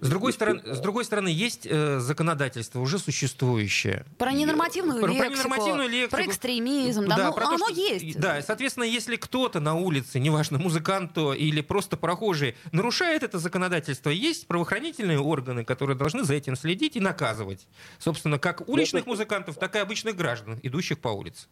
С 0.00 0.08
другой, 0.08 0.32
стороны, 0.32 0.74
с 0.74 0.80
другой 0.80 1.04
стороны, 1.04 1.28
есть 1.28 1.66
э, 1.68 1.98
законодательство 1.98 2.80
уже 2.80 2.98
существующее. 2.98 4.04
Про 4.18 4.32
ненормативную 4.32 5.00
про, 5.00 5.08
лексику, 5.08 5.28
про, 5.28 5.36
ненормативную 5.36 5.88
лексику, 5.88 6.16
про 6.16 6.26
экстремизм, 6.26 7.06
да, 7.06 7.16
да 7.16 7.26
ну, 7.28 7.34
про 7.34 7.46
оно 7.46 7.58
то, 7.58 7.64
что, 7.64 7.74
есть. 7.74 8.20
Да, 8.20 8.40
соответственно, 8.42 8.84
если 8.84 9.16
кто-то 9.16 9.60
на 9.60 9.74
улице, 9.74 10.20
неважно, 10.20 10.58
музыкант 10.58 11.14
то 11.14 11.34
или 11.34 11.60
просто 11.60 11.96
прохожий, 11.96 12.56
нарушает 12.70 13.22
это 13.22 13.38
законодательство, 13.38 14.10
есть 14.10 14.46
правоохранительные 14.46 15.20
органы, 15.20 15.64
которые 15.64 15.96
должны 15.96 16.24
за 16.24 16.34
этим 16.34 16.56
следить 16.56 16.96
и 16.96 17.00
наказывать. 17.00 17.66
Собственно, 17.98 18.38
как 18.38 18.68
уличных 18.68 19.06
музыкантов, 19.06 19.56
так 19.56 19.76
и 19.76 19.78
обычных 19.78 20.16
граждан, 20.16 20.58
идущих 20.62 21.00
по 21.00 21.08
улице. 21.08 21.48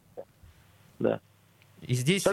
Да. 0.99 1.21
И 1.83 1.95
здесь, 1.95 2.25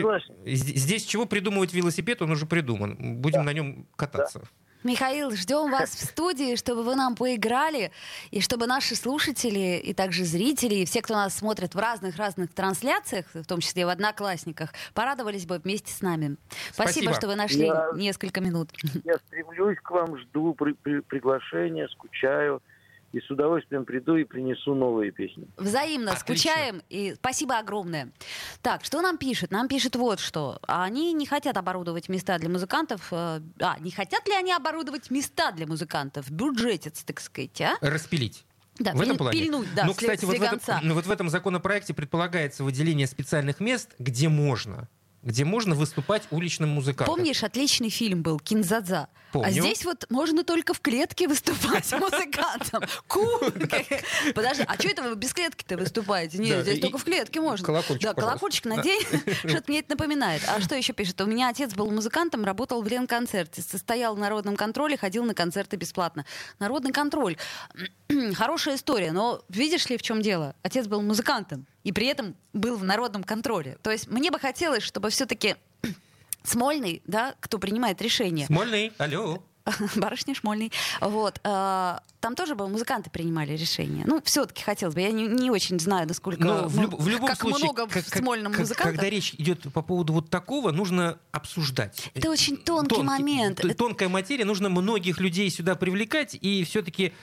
здесь 0.46 1.06
чего 1.06 1.26
придумывать 1.26 1.74
велосипед, 1.74 2.22
он 2.22 2.32
уже 2.32 2.46
придуман. 2.46 3.18
Будем 3.22 3.40
да. 3.40 3.44
на 3.44 3.54
нем 3.54 3.88
кататься. 3.96 4.42
Михаил, 4.84 5.32
ждем 5.32 5.72
вас 5.72 5.90
в 5.90 6.06
студии, 6.06 6.56
чтобы 6.56 6.84
вы 6.84 6.96
нам 6.96 7.16
поиграли, 7.16 7.92
и 8.32 8.42
чтобы 8.42 8.68
наши 8.68 8.96
слушатели, 8.96 9.78
и 9.84 9.94
также 9.94 10.24
зрители, 10.24 10.76
и 10.76 10.86
все, 10.86 11.02
кто 11.02 11.16
нас 11.16 11.36
смотрит 11.36 11.74
в 11.76 11.80
разных-разных 11.80 12.54
трансляциях, 12.54 13.26
в 13.34 13.44
том 13.46 13.60
числе 13.60 13.86
в 13.86 13.90
«Одноклассниках», 13.90 14.74
порадовались 14.94 15.46
бы 15.46 15.58
вместе 15.58 15.92
с 15.92 16.02
нами. 16.02 16.38
Спасибо, 16.72 17.06
Спасибо. 17.06 17.14
что 17.16 17.28
вы 17.28 17.36
нашли 17.36 17.66
Я- 17.66 17.90
несколько 17.96 18.40
минут. 18.40 18.70
Я 19.04 19.16
стремлюсь 19.28 19.78
к 19.82 19.90
вам, 19.92 20.18
жду 20.20 20.54
при- 20.54 20.74
при- 20.74 21.02
приглашения, 21.02 21.88
скучаю. 21.90 22.62
И 23.14 23.22
с 23.22 23.32
удовольствием 23.32 23.86
приду 23.86 24.18
и 24.18 24.26
принесу 24.26 24.76
новые 24.76 25.12
песни. 25.12 25.48
Взаимно 25.58 26.12
Отлично. 26.12 26.36
скучаем, 26.36 26.82
и 26.90 27.14
спасибо 27.16 27.58
огромное. 27.58 28.12
Так, 28.62 28.84
что 28.84 29.02
нам 29.02 29.18
пишет? 29.18 29.50
Нам 29.50 29.68
пишет 29.70 29.96
вот 29.96 30.20
что. 30.20 30.60
Они 30.68 31.14
не 31.14 31.26
хотят 31.26 31.56
оборудовать 31.56 32.10
места 32.10 32.38
для 32.38 32.50
музыкантов. 32.50 33.08
э, 33.12 33.40
А, 33.60 33.80
не 33.80 33.92
хотят 33.92 34.28
ли 34.28 34.34
они 34.34 34.52
оборудовать 34.52 35.10
места 35.10 35.52
для 35.54 35.66
музыкантов? 35.68 36.30
Бюджетец, 36.30 37.04
так 37.04 37.22
сказать, 37.22 37.62
а? 37.62 37.78
Распилить. 37.82 38.44
Да, 38.80 38.94
в 38.94 39.02
этом 39.02 39.18
плане. 39.18 39.40
пильнуть, 39.40 39.68
да, 39.74 39.86
ну, 39.86 39.94
кстати, 39.94 40.24
вот 40.26 40.38
в, 40.38 40.42
этом, 40.42 40.60
ну, 40.84 40.94
вот 40.94 41.06
в 41.06 41.12
этом 41.12 41.30
законопроекте 41.30 41.94
предполагается 41.96 42.64
выделение 42.64 43.08
специальных 43.08 43.60
мест, 43.60 43.96
где 43.98 44.30
можно, 44.30 44.88
где 45.24 45.46
можно 45.46 45.74
выступать 45.74 46.28
уличным 46.30 46.70
музыкантам. 46.70 47.16
Помнишь, 47.16 47.44
отличный 47.44 47.90
фильм 47.90 48.22
был 48.22 48.38
«Кинзадза»? 48.40 49.08
Помню. 49.32 49.48
А 49.48 49.52
здесь 49.52 49.84
вот 49.84 50.06
можно 50.10 50.44
только 50.44 50.74
в 50.74 50.80
клетке 50.80 51.28
выступать 51.28 51.92
музыкантом. 52.00 52.84
Ку! 53.08 53.26
Подожди, 54.36 54.64
а 54.68 54.74
что 54.76 54.90
это 54.90 55.04
вы 55.04 55.16
без 55.16 55.34
клетки-то 55.34 55.78
выступаете? 55.78 56.38
Нет, 56.38 56.64
здесь 56.64 56.80
только 56.80 56.98
в 56.98 57.04
клетке 57.04 57.42
можно. 57.42 57.66
колокольчик, 57.66 58.04
Да, 58.04 58.14
колокольчик 58.14 58.66
надень. 58.66 59.02
Что-то 59.40 59.64
мне 59.68 59.80
это 59.80 59.92
напоминает. 59.92 60.42
А 60.48 60.62
что 60.62 60.76
еще 60.76 60.94
пишет? 60.94 61.20
У 61.22 61.26
меня 61.26 61.50
отец 61.50 61.74
был 61.74 61.92
музыкантом, 61.92 62.46
работал 62.46 62.82
в 62.82 62.88
Ленконцерте, 62.88 63.62
состоял 63.62 64.16
в 64.16 64.20
народном 64.20 64.56
контроле, 64.56 64.98
ходил 64.98 65.24
на 65.26 65.34
концерты 65.34 65.76
бесплатно. 65.76 66.26
Народный 66.60 66.92
контроль. 66.92 67.38
Хорошая 68.36 68.76
история, 68.76 69.12
но 69.12 69.42
видишь 69.50 69.90
ли, 69.90 69.98
в 69.98 70.02
чем 70.02 70.22
дело? 70.22 70.56
Отец 70.64 70.88
был 70.88 71.02
музыкантом 71.02 71.68
и 71.84 71.92
при 71.92 72.08
этом 72.08 72.36
был 72.54 72.76
в 72.76 72.84
народном 72.84 73.24
контроле. 73.24 73.78
То 73.82 73.92
есть 73.92 74.08
мне 74.08 74.32
бы 74.32 74.40
хотелось, 74.40 74.84
чтобы 74.84 75.10
все-таки 75.10 75.56
Смольный, 76.48 77.02
да, 77.06 77.36
кто 77.40 77.60
принимает 77.60 78.02
решение, 78.02 78.46
Смольный, 78.48 78.94
алло. 78.98 79.44
барышня 79.96 80.34
Шмольный, 80.34 80.72
вот, 81.02 81.40
э, 81.44 81.98
там 82.20 82.36
тоже 82.36 82.56
бы 82.56 82.68
музыканты 82.68 83.10
принимали 83.10 83.54
решение. 83.56 84.04
Ну, 84.08 84.22
все-таки 84.24 84.64
хотелось 84.64 84.96
бы. 84.96 85.02
Я 85.02 85.12
не, 85.12 85.28
не 85.28 85.52
очень 85.52 85.80
знаю, 85.80 86.08
насколько 86.08 86.44
Но 86.44 86.68
в, 86.68 86.76
ну, 86.76 86.82
люб- 86.84 87.00
в 87.00 87.08
любом 87.08 87.28
как 87.30 87.40
случае, 87.40 87.66
много 87.66 87.88
как- 87.88 88.04
в 88.06 88.10
Смольном 88.10 88.52
как- 88.52 88.62
музыкантов. 88.62 88.96
когда 88.96 89.10
речь 89.10 89.34
идет 89.38 89.72
по 89.74 89.82
поводу 89.82 90.14
вот 90.14 90.30
такого, 90.30 90.72
нужно 90.72 91.20
обсуждать. 91.32 92.12
Это 92.14 92.30
очень 92.30 92.58
тонкий 92.58 93.02
момент. 93.04 93.58
т- 93.62 93.68
Это- 93.68 93.78
Тонкая 93.78 94.10
материя, 94.10 94.46
нужно 94.46 94.70
многих 94.70 95.20
людей 95.20 95.50
сюда 95.50 95.76
привлекать 95.76 96.36
и 96.40 96.64
все-таки 96.64 97.14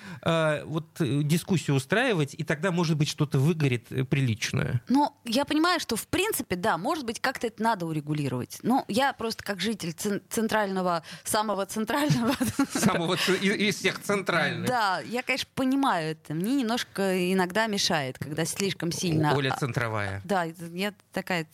вот 0.67 0.87
э, 1.01 1.23
дискуссию 1.23 1.77
устраивать, 1.77 2.35
и 2.39 2.45
тогда, 2.45 2.71
может 2.71 2.97
быть, 2.97 3.09
что-то 3.09 3.39
выгорит 3.39 3.91
э, 3.91 4.05
приличное. 4.05 4.83
Ну, 4.89 5.13
я 5.25 5.45
понимаю, 5.45 5.81
что 5.81 5.97
в 5.97 6.07
принципе, 6.07 6.57
да, 6.57 6.79
может 6.79 7.05
быть, 7.05 7.21
как-то 7.21 7.47
это 7.49 7.63
надо 7.63 7.87
урегулировать. 7.87 8.59
Но 8.63 8.85
я 8.89 9.13
просто 9.13 9.43
как 9.43 9.61
житель 9.61 9.91
цен- 9.93 10.23
центрального, 10.31 11.03
самого 11.25 11.67
центрального 11.67 12.35
Самого 12.73 13.15
из 13.15 13.77
всех 13.77 14.01
центральных. 14.01 14.69
Да, 14.69 14.84
я, 15.07 15.23
конечно, 15.23 15.49
понимаю 15.55 16.13
это. 16.13 16.35
Мне 16.35 16.55
немножко 16.57 17.33
иногда 17.33 17.67
мешает, 17.67 18.19
когда 18.19 18.45
слишком 18.45 18.93
сильно... 18.93 19.35
Оля 19.37 19.53
а, 19.53 19.59
центровая. 19.59 20.21
Да, 20.25 20.45
я 20.45 20.95
такая, 21.13 21.47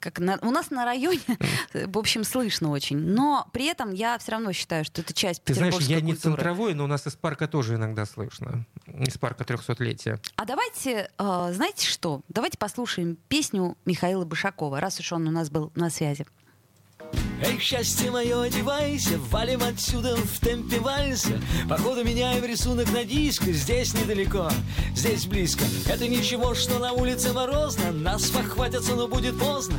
как 0.00 0.18
на- 0.18 0.38
у 0.42 0.50
нас 0.50 0.70
на 0.70 0.84
районе, 0.84 1.20
в 1.74 1.98
общем, 1.98 2.24
слышно 2.24 2.70
очень. 2.70 2.98
Но 2.98 3.48
при 3.52 3.66
этом 3.66 3.92
я 3.92 4.18
все 4.18 4.32
равно 4.32 4.52
считаю, 4.52 4.84
что 4.84 5.00
это 5.00 5.12
часть 5.12 5.44
Ты 5.44 5.54
знаешь, 5.54 5.74
я 5.80 6.00
не 6.00 6.12
культуры. 6.12 6.36
центровой, 6.36 6.74
но 6.74 6.84
у 6.84 6.88
нас 6.88 7.06
из 7.06 7.16
парка 7.16 7.48
тоже 7.48 7.74
иногда 7.74 8.06
слышно. 8.06 8.66
Из 8.86 9.18
парка 9.18 9.44
300-летия. 9.44 10.20
А 10.36 10.44
давайте, 10.44 11.10
э, 11.18 11.50
знаете 11.52 11.86
что? 11.86 12.22
Давайте 12.28 12.58
послушаем 12.58 13.16
песню 13.28 13.76
Михаила 13.84 14.24
Башакова, 14.24 14.80
раз 14.80 15.00
уж 15.00 15.12
он 15.12 15.26
у 15.28 15.30
нас 15.30 15.50
был 15.50 15.72
на 15.74 15.90
связи. 15.90 16.26
Эй, 17.40 17.58
счастье 17.60 18.10
мое, 18.10 18.42
одевайся, 18.42 19.18
валим 19.30 19.62
отсюда 19.62 20.16
в 20.16 20.40
темпе 20.40 20.80
вальса. 20.80 21.40
Походу 21.68 22.04
меняем 22.04 22.44
рисунок 22.44 22.92
на 22.92 23.04
диск, 23.04 23.44
здесь 23.44 23.94
недалеко, 23.94 24.50
здесь 24.96 25.26
близко. 25.26 25.64
Это 25.86 26.08
ничего, 26.08 26.54
что 26.54 26.78
на 26.80 26.92
улице 26.92 27.32
морозно, 27.32 27.92
нас 27.92 28.30
похватятся, 28.30 28.96
но 28.96 29.06
будет 29.06 29.38
поздно. 29.38 29.78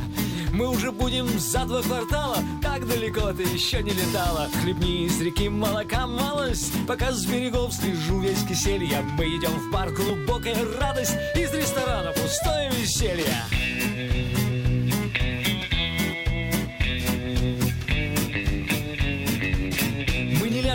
Мы 0.52 0.68
уже 0.68 0.90
будем 0.90 1.28
за 1.38 1.66
два 1.66 1.82
квартала, 1.82 2.38
так 2.62 2.88
далеко 2.88 3.32
ты 3.32 3.42
еще 3.42 3.82
не 3.82 3.92
летала. 3.92 4.48
Хлебни 4.62 5.04
из 5.04 5.20
реки 5.20 5.48
молока 5.48 6.06
малость, 6.06 6.72
пока 6.88 7.12
с 7.12 7.26
берегов 7.26 7.74
слежу 7.74 8.20
весь 8.20 8.42
киселья. 8.44 9.02
Мы 9.02 9.26
идем 9.36 9.52
в 9.52 9.70
бар, 9.70 9.90
глубокая 9.90 10.56
радость, 10.78 11.14
из 11.36 11.52
ресторана 11.52 12.12
пустое 12.12 12.70
веселье. 12.70 13.44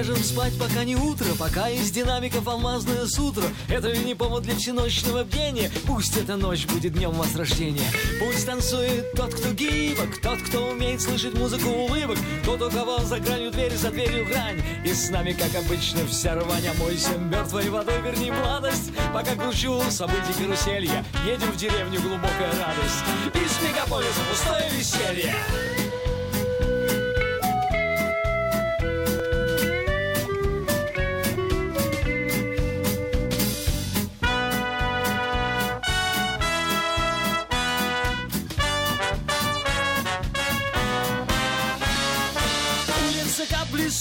Ляжем 0.05 0.23
спать, 0.23 0.53
пока 0.59 0.83
не 0.83 0.95
утро, 0.95 1.25
пока 1.37 1.69
из 1.69 1.89
динамиков 1.91 2.47
алмазное 2.47 3.05
сутро. 3.07 3.43
Это 3.67 3.95
не 3.97 4.13
повод 4.13 4.43
для 4.43 4.55
всеночного 4.55 5.23
бдения, 5.23 5.71
пусть 5.87 6.17
эта 6.17 6.35
ночь 6.35 6.65
будет 6.67 6.93
днем 6.93 7.11
возрождения. 7.11 7.89
Пусть 8.19 8.45
танцует 8.45 9.11
тот, 9.13 9.33
кто 9.33 9.51
гибок, 9.51 10.21
тот, 10.21 10.41
кто 10.41 10.67
умеет 10.69 11.01
слышать 11.01 11.33
музыку 11.33 11.69
улыбок, 11.69 12.17
тот, 12.45 12.61
у 12.61 12.69
кого 12.69 12.99
за 12.99 13.19
гранью 13.19 13.51
дверь, 13.51 13.75
за 13.75 13.89
дверью 13.89 14.25
грань. 14.27 14.61
И 14.85 14.93
с 14.93 15.09
нами, 15.09 15.31
как 15.31 15.55
обычно, 15.63 16.05
вся 16.07 16.35
рвань, 16.35 16.67
омойся 16.67 17.17
мертвой 17.17 17.69
водой, 17.69 18.01
верни 18.01 18.31
младость. 18.31 18.91
Пока 19.13 19.35
кручу 19.35 19.81
событий 19.89 20.33
каруселья, 20.37 21.03
едем 21.25 21.51
в 21.51 21.57
деревню 21.57 21.99
глубокая 22.01 22.51
радость. 22.51 23.03
Из 23.33 23.67
мегаполиса 23.67 24.21
пустое 24.29 24.69
веселье. 24.77 25.35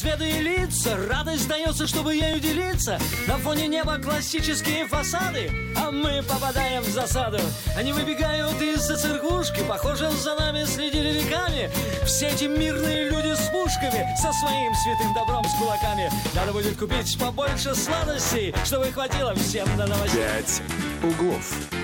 Света 0.04 0.24
и 0.24 0.40
лица. 0.40 0.96
Радость 1.08 1.48
дается, 1.48 1.86
чтобы 1.86 2.14
ею 2.14 2.38
делиться. 2.38 2.98
На 3.26 3.38
фоне 3.38 3.68
неба 3.68 3.96
классические 3.98 4.86
фасады 4.86 5.50
А 5.76 5.90
мы 5.90 6.22
попадаем 6.22 6.82
в 6.82 6.88
засаду. 6.88 7.38
Они 7.76 7.92
выбегают 7.92 8.60
из-за 8.60 8.96
церквушки 8.96 9.62
Похоже, 9.66 10.10
за 10.10 10.34
нами 10.36 10.64
следили 10.64 11.20
веками. 11.20 11.70
Все 12.04 12.28
эти 12.28 12.44
мирные 12.44 13.08
люди 13.08 13.34
с 13.34 13.48
пушками 13.48 14.06
Со 14.16 14.30
своим 14.32 14.74
святым 14.74 15.14
добром 15.14 15.44
с 15.44 15.58
кулаками. 15.58 16.10
Надо 16.34 16.52
будет 16.52 16.76
купить 16.76 17.18
побольше 17.18 17.74
сладостей 17.74 18.54
Чтобы 18.64 18.92
хватило 18.92 19.34
всем 19.34 19.66
до 19.76 19.86
новостей 19.86 20.22
«Пять 20.22 20.62
углов». 21.02 21.83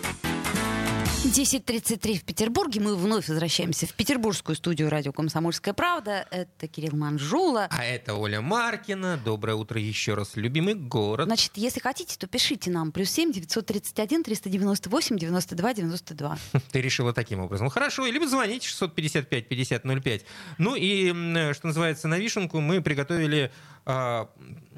10.33 1.23 2.15
в 2.15 2.23
Петербурге. 2.23 2.81
Мы 2.81 2.95
вновь 2.95 3.27
возвращаемся 3.27 3.85
в 3.85 3.93
петербургскую 3.93 4.55
студию 4.55 4.89
радио 4.89 5.11
«Комсомольская 5.11 5.75
правда». 5.75 6.25
Это 6.31 6.67
Кирилл 6.67 6.97
Манжула. 6.97 7.67
А 7.69 7.85
это 7.85 8.15
Оля 8.15 8.41
Маркина. 8.41 9.19
Доброе 9.23 9.53
утро 9.53 9.79
еще 9.79 10.15
раз, 10.15 10.35
любимый 10.35 10.73
город. 10.73 11.27
Значит, 11.27 11.51
если 11.55 11.79
хотите, 11.79 12.17
то 12.17 12.25
пишите 12.25 12.71
нам. 12.71 12.91
Плюс 12.91 13.11
7 13.11 13.31
931 13.33 14.23
398 14.23 15.17
92 15.17 15.73
92. 15.75 16.37
Ты 16.71 16.81
решила 16.81 17.13
таким 17.13 17.39
образом. 17.39 17.69
Хорошо, 17.69 18.07
либо 18.07 18.27
звонить 18.27 18.63
655-5005. 18.63 20.23
Ну 20.57 20.75
и, 20.75 21.09
что 21.53 21.67
называется, 21.67 22.07
на 22.07 22.17
вишенку 22.17 22.59
мы 22.61 22.81
приготовили 22.81 23.51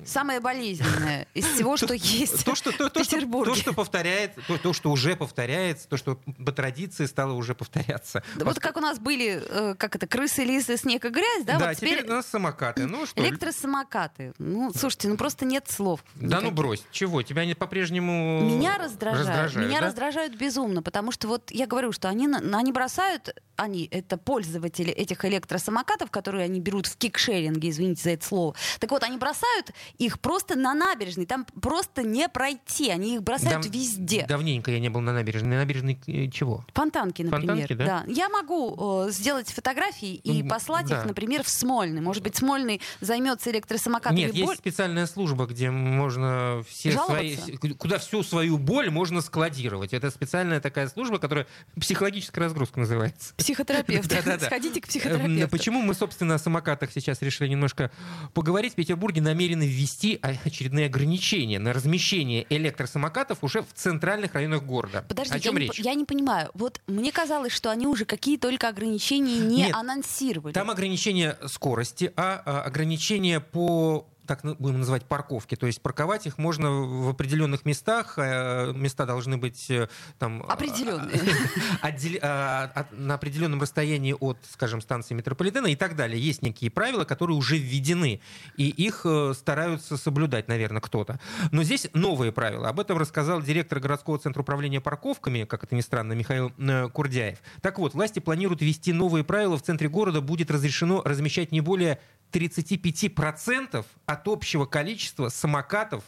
Самое 0.06 0.40
болезненное 0.40 1.28
из 1.34 1.46
всего, 1.46 1.78
что 1.78 1.94
есть 1.94 2.46
то, 2.46 2.56
что, 2.56 2.72
то, 2.72 2.90
в 2.90 2.94
Петербурге. 2.94 3.54
то, 3.54 3.58
что 3.58 3.74
повторяет, 3.74 4.36
то, 4.48 4.58
то, 4.58 4.74
что 4.74 4.92
уже 4.92 5.16
повторяется, 5.16 5.88
то, 5.88 5.98
что 5.98 6.16
по 6.46 6.52
традиции 6.52 7.06
стало 7.06 7.34
уже 7.34 7.56
повторяться. 7.56 8.24
Да 8.36 8.46
вот 8.46 8.60
как 8.60 8.78
у 8.78 8.80
нас 8.82 9.00
были, 9.00 9.42
э, 9.48 9.76
как 9.76 9.96
это, 9.96 10.08
крысы, 10.08 10.44
лисы, 10.44 10.78
снег 10.78 11.06
и 11.06 11.10
грязь, 11.10 11.44
да? 11.46 11.58
Да, 11.58 11.68
вот 11.70 11.78
теперь 11.78 12.04
у 12.04 12.10
нас 12.10 12.26
самокаты. 12.26 12.86
Ну 12.86 13.06
что, 13.06 13.22
Электросамокаты. 13.22 14.34
Ну, 14.40 14.72
слушайте, 14.76 15.08
ну 15.08 15.18
просто 15.18 15.46
нет 15.46 15.70
слов. 15.70 16.04
да 16.16 16.42
ну 16.42 16.52
брось, 16.52 16.84
чего? 16.92 17.22
Тебя 17.22 17.44
они 17.44 17.54
по-прежнему 17.54 18.42
Меня 18.42 18.78
раздражают. 18.78 19.28
раздражают, 19.28 19.70
Меня 19.70 19.82
да? 19.82 19.88
раздражают 19.88 20.36
безумно, 20.36 20.82
потому 20.82 21.12
что 21.12 21.28
вот 21.28 21.52
я 21.52 21.68
говорю, 21.68 21.92
что 21.92 22.10
они, 22.10 22.28
они 22.28 22.72
бросают, 22.72 23.36
они, 23.56 23.88
это 23.92 24.18
пользователи 24.18 24.92
этих 24.92 25.24
электросамокатов, 25.26 26.10
которые 26.12 26.46
они 26.46 26.60
берут 26.60 26.88
в 26.88 26.98
кикшеринге, 26.98 27.70
извините 27.70 28.04
за 28.04 28.10
это 28.12 28.26
слово. 28.26 28.56
Так 28.80 28.92
вот, 28.94 29.04
они 29.04 29.18
бросают 29.18 29.72
их 29.98 30.20
просто 30.20 30.56
на 30.56 30.74
набережной, 30.74 31.26
там 31.26 31.46
просто 31.62 32.04
не 32.04 32.30
пройти, 32.30 32.90
они 32.90 33.16
их 33.16 33.24
бросают 33.24 33.64
Дав- 33.64 33.72
везде. 33.74 34.26
Давненько 34.28 34.72
я 34.72 34.80
не 34.80 34.90
был 34.90 35.02
на 35.02 35.14
набережной. 35.14 35.50
На 35.52 35.58
набережной 35.58 36.00
э, 36.08 36.28
чего? 36.30 36.66
Фонтанки, 36.74 37.22
например. 37.24 37.68
Фонтанки, 37.68 37.74
да? 37.74 38.04
Я 38.08 38.30
могу 38.30 39.06
э, 39.08 39.12
сделать 39.12 39.50
фотографии 39.52 40.16
и 40.16 40.42
М, 40.42 40.48
послать 40.48 40.88
да. 40.88 41.00
их, 41.00 41.06
например, 41.06 41.44
в 41.44 41.50
Смольный. 41.50 42.02
Может 42.02 42.24
быть, 42.24 42.36
Смольный 42.36 42.82
займется 43.02 43.52
электросамокатами. 43.52 44.20
Нет, 44.22 44.34
есть 44.34 44.46
боль- 44.46 44.56
специальная 44.58 45.06
служба, 45.08 45.46
где 45.46 45.70
можно 45.72 46.64
все 46.68 46.92
свои, 46.92 47.36
куда 47.78 47.98
всю 48.00 48.24
свою 48.24 48.58
боль 48.58 48.90
можно 48.90 49.22
складировать. 49.22 49.94
Это 49.94 50.10
специальная 50.12 50.60
такая 50.62 50.88
служба, 50.88 51.18
которая 51.20 51.48
психологическая 51.80 52.44
разгрузка 52.46 52.80
называется. 52.80 53.34
Психотерапевт. 53.38 54.12
Сходите 54.44 54.82
к 54.82 54.86
Эм, 54.86 54.90
психотерапевту. 54.90 55.50
Почему 55.50 55.82
мы, 55.82 55.94
собственно, 55.94 56.36
о 56.36 56.40
самокатах 56.40 56.92
сейчас 56.92 57.22
решили 57.22 57.48
немножко 57.50 57.92
поговорить? 58.34 58.74
Петербурге 58.84 59.22
намерены 59.22 59.64
ввести 59.64 60.20
очередные 60.22 60.88
ограничения 60.88 61.58
на 61.58 61.72
размещение 61.72 62.46
электросамокатов 62.50 63.42
уже 63.42 63.62
в 63.62 63.68
центральных 63.74 64.34
районах 64.34 64.64
города. 64.64 65.06
Подожди, 65.08 65.36
о 65.36 65.40
чем 65.40 65.54
я, 65.56 65.60
Не, 65.62 65.66
речь? 65.68 65.78
по- 65.78 65.82
я 65.82 65.94
не 65.94 66.04
понимаю. 66.04 66.50
Вот 66.54 66.82
мне 66.88 67.14
казалось, 67.14 67.54
что 67.54 67.72
они 67.72 67.88
уже 67.88 68.04
какие 68.04 68.38
только 68.38 68.68
ограничения 68.68 69.38
не 69.40 69.56
Нет, 69.64 69.74
анонсировали. 69.76 70.52
Там 70.54 70.70
ограничение 70.70 71.38
скорости, 71.48 72.12
а, 72.18 72.42
а, 72.46 72.62
ограничение 72.64 73.40
по 73.40 74.06
так 74.26 74.42
будем 74.60 74.80
называть 74.80 75.06
парковки, 75.06 75.56
то 75.56 75.66
есть 75.68 75.82
парковать 75.82 76.28
их 76.28 76.38
можно 76.38 76.72
в 76.72 77.10
определенных 77.10 77.66
местах, 77.66 78.14
э, 78.18 78.72
места 78.74 79.06
должны 79.06 79.38
быть 79.38 79.70
э, 79.70 79.88
там 80.20 80.44
Определенные. 80.44 81.20
отдел- 81.82 82.20
а, 82.22 82.72
от- 82.74 82.92
на 82.94 83.16
определенном 83.16 83.62
расстоянии 83.62 84.16
от, 84.20 84.38
скажем, 84.50 84.82
станции 84.82 85.14
метрополитена 85.14 85.68
и 85.68 85.76
так 85.76 85.96
далее. 85.96 86.22
Есть 86.22 86.42
некие 86.42 86.72
правила, 86.72 87.04
которые 87.04 87.38
уже 87.38 87.58
введены, 87.58 88.22
и 88.58 88.70
их 88.70 89.02
э, 89.06 89.34
стараются 89.36 89.98
соблюдать, 89.98 90.48
наверное, 90.48 90.82
кто-то. 90.82 91.20
Но 91.52 91.64
здесь 91.64 91.88
новые 91.94 92.32
правила. 92.32 92.70
Об 92.70 92.80
этом 92.80 92.98
рассказал 92.98 93.42
директор 93.42 93.80
городского 93.80 94.18
центра 94.20 94.42
управления 94.42 94.82
парковками, 94.82 95.44
как 95.44 95.64
это 95.64 95.76
ни 95.76 95.82
странно, 95.82 96.14
Михаил 96.14 96.52
Курдяев. 96.92 97.40
Так 97.62 97.80
вот, 97.80 97.94
власти 97.94 98.20
планируют 98.20 98.62
ввести 98.62 98.94
новые 98.94 99.24
правила. 99.24 99.58
В 99.58 99.64
центре 99.64 99.90
города 99.90 100.22
будет 100.22 100.52
разрешено 100.52 101.02
размещать 101.04 101.52
не 101.52 101.62
более 101.62 102.00
35% 102.34 103.86
от 104.06 104.28
общего 104.28 104.66
количества 104.66 105.30
самокатов 105.30 106.04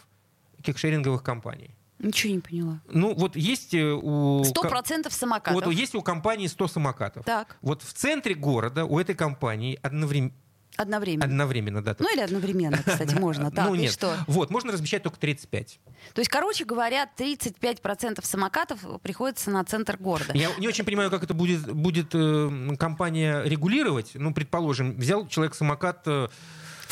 кикшеринговых 0.62 1.24
компаний. 1.24 1.76
Ничего 2.00 2.34
не 2.34 2.40
поняла. 2.42 2.82
Ну, 2.90 3.14
вот 3.16 3.36
есть 3.38 3.74
э, 3.74 3.94
у... 3.94 4.44
Сто 4.44 4.62
ко- 4.62 4.70
процентов 4.70 5.14
самокатов. 5.14 5.64
вот 5.64 5.74
есть 5.74 5.96
у 5.96 6.02
компании 6.02 6.48
100 6.48 6.68
самокатов. 6.68 7.26
Так, 7.26 7.58
Вот 7.62 7.84
в 7.84 7.94
центре 7.94 8.36
города 8.36 8.86
у 8.86 9.00
этой 9.00 9.16
компании 9.16 9.80
одноврем- 9.82 10.34
одновременно. 10.78 11.26
одновременно, 11.26 11.82
да. 11.82 11.96
Ну 12.00 12.14
или 12.14 12.22
одновременно, 12.22 12.78
кстати, 12.86 13.16
можно. 13.20 13.52
Так, 13.52 13.70
ну 13.70 13.76
нет. 13.76 13.92
что? 13.92 14.16
Вот, 14.28 14.50
можно 14.50 14.72
размещать 14.72 15.04
только 15.04 15.20
35. 15.20 15.80
То 16.14 16.22
есть, 16.22 16.30
короче 16.30 16.66
говоря, 16.66 17.10
35% 17.18 18.24
самокатов 18.24 18.80
приходится 19.02 19.52
на 19.52 19.64
центр 19.64 19.98
города. 19.98 20.32
Я 20.34 20.50
не 20.58 20.68
очень 20.68 20.84
понимаю, 20.84 21.10
как 21.10 21.24
это 21.24 21.34
будет, 21.34 21.72
будет 21.72 22.12
э, 22.14 22.76
компания 22.78 23.44
регулировать. 23.44 24.12
Ну, 24.16 24.34
предположим, 24.34 24.96
взял 24.98 25.28
человек 25.28 25.56
самокат, 25.56 26.04
э, 26.06 26.28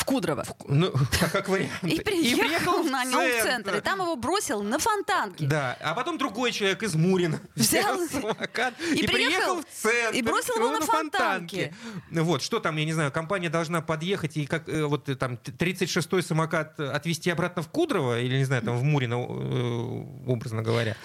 В 0.04 0.06
Кудрово. 0.06 0.44
ну, 0.68 0.92
как, 1.18 1.32
как 1.32 1.48
вариант. 1.48 1.72
И 1.82 1.98
приехал 2.00 2.82
в 2.82 2.90
на 2.90 3.04
нем 3.04 3.20
в 3.20 3.42
центр. 3.42 3.76
И 3.76 3.80
там 3.80 4.00
его 4.00 4.16
бросил 4.16 4.62
на 4.62 4.78
фонтанке. 4.78 5.46
Да, 5.46 5.76
а 5.80 5.94
потом 5.94 6.18
другой 6.18 6.52
человек 6.52 6.82
из 6.82 6.94
Мурина 6.94 7.40
Взял 7.54 7.98
самокат 8.12 8.74
и 8.80 9.00
и, 9.00 9.06
приехал, 9.06 9.12
приехал 9.12 9.60
в 9.62 9.64
центр. 9.82 10.18
и 10.18 10.22
бросил 10.22 10.56
его 10.56 10.70
на 10.70 10.80
фонтанке. 10.82 11.74
Вот, 12.10 12.42
что 12.42 12.60
там, 12.60 12.76
я 12.76 12.84
не 12.84 12.92
знаю, 12.92 13.10
компания 13.12 13.48
должна 13.48 13.80
подъехать 13.80 14.36
и 14.36 14.46
как 14.46 14.68
э, 14.68 14.84
вот 14.84 15.08
э, 15.08 15.16
там 15.16 15.34
36-й 15.34 16.22
самокат 16.22 16.78
отвезти 16.78 17.30
обратно 17.30 17.62
в 17.62 17.68
Кудрово 17.68 18.20
или, 18.20 18.36
не 18.36 18.44
знаю, 18.44 18.62
там 18.62 18.76
в 18.76 18.82
Мурино, 18.82 19.14
э, 19.14 20.30
образно 20.30 20.62
говоря. 20.62 20.96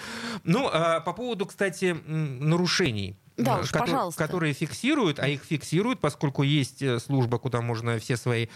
Ну, 0.44 0.68
а 0.70 1.00
по 1.00 1.14
поводу, 1.14 1.46
кстати, 1.46 1.96
нарушений. 2.06 3.16
Да 3.44 3.58
э, 3.58 3.62
уж, 3.62 3.70
кото- 3.70 3.78
пожалуйста. 3.80 4.24
которые 4.26 4.52
фиксируют, 4.52 5.18
а 5.18 5.28
их 5.28 5.42
фиксируют, 5.42 6.00
поскольку 6.00 6.42
есть 6.42 6.82
э, 6.82 6.98
служба, 6.98 7.38
куда 7.38 7.60
можно 7.60 7.98
все 7.98 8.16
свои, 8.16 8.48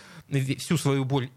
всю 0.59 0.77
свою 0.77 1.05
боль 1.05 1.31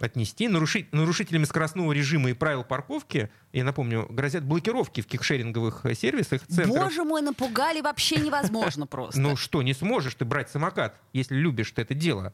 отнести. 0.00 0.48
Наруши- 0.48 0.86
нарушителями 0.92 1.44
скоростного 1.44 1.92
режима 1.92 2.30
и 2.30 2.32
правил 2.32 2.64
парковки, 2.64 3.30
я 3.52 3.64
напомню, 3.64 4.06
грозят 4.10 4.44
блокировки 4.44 5.00
в 5.00 5.06
кикшеринговых 5.06 5.84
э, 5.84 5.94
сервисах 5.94 6.46
центров. 6.46 6.84
Боже 6.84 7.04
мой, 7.04 7.22
напугали 7.22 7.80
вообще 7.80 8.16
невозможно 8.16 8.86
просто. 8.88 9.20
Ну 9.20 9.36
что, 9.36 9.62
не 9.62 9.74
сможешь 9.74 10.14
ты 10.14 10.24
брать 10.24 10.50
самокат, 10.50 10.94
если 11.12 11.34
любишь 11.34 11.70
ты 11.72 11.82
это 11.82 11.94
дело. 11.94 12.32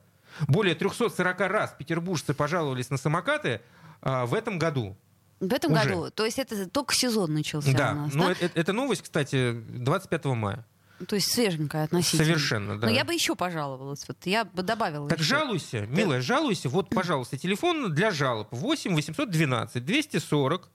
Более 0.49 0.75
340 0.75 1.41
раз 1.41 1.75
петербуржцы 1.79 2.35
пожаловались 2.35 2.91
на 2.91 2.99
самокаты 2.99 3.61
а, 4.03 4.27
в 4.27 4.35
этом 4.35 4.59
году. 4.59 4.97
В 5.41 5.53
этом 5.53 5.73
Уже. 5.73 5.85
году, 5.85 6.11
то 6.11 6.25
есть 6.25 6.39
это 6.39 6.69
только 6.69 6.95
сезон 6.95 7.35
начался 7.35 7.73
да, 7.73 7.93
у 7.93 7.95
нас, 7.95 8.15
но 8.15 8.29
да? 8.29 8.33
э- 8.33 8.47
э- 8.47 8.51
эта 8.55 8.73
новость, 8.73 9.03
кстати, 9.03 9.53
25 9.53 10.25
мая. 10.27 10.65
То 11.07 11.15
есть 11.15 11.31
свеженькая 11.31 11.85
относительно. 11.85 12.25
Совершенно, 12.25 12.79
да. 12.79 12.87
Но 12.87 12.93
я 12.93 13.05
бы 13.05 13.13
еще 13.13 13.37
пожаловалась. 13.37 14.07
Вот 14.09 14.17
я 14.25 14.47
бы 14.47 14.63
добавила. 14.63 15.09
Так 15.11 15.19
еще. 15.19 15.29
жалуйся, 15.29 15.87
милая, 15.87 16.23
жалуйся. 16.23 16.71
Вот, 16.71 16.89
пожалуйста, 16.89 17.37
телефон 17.37 17.93
для 17.93 18.11
жалоб 18.11 18.49
8 18.51 18.95
812 18.95 19.85
240 19.85 20.71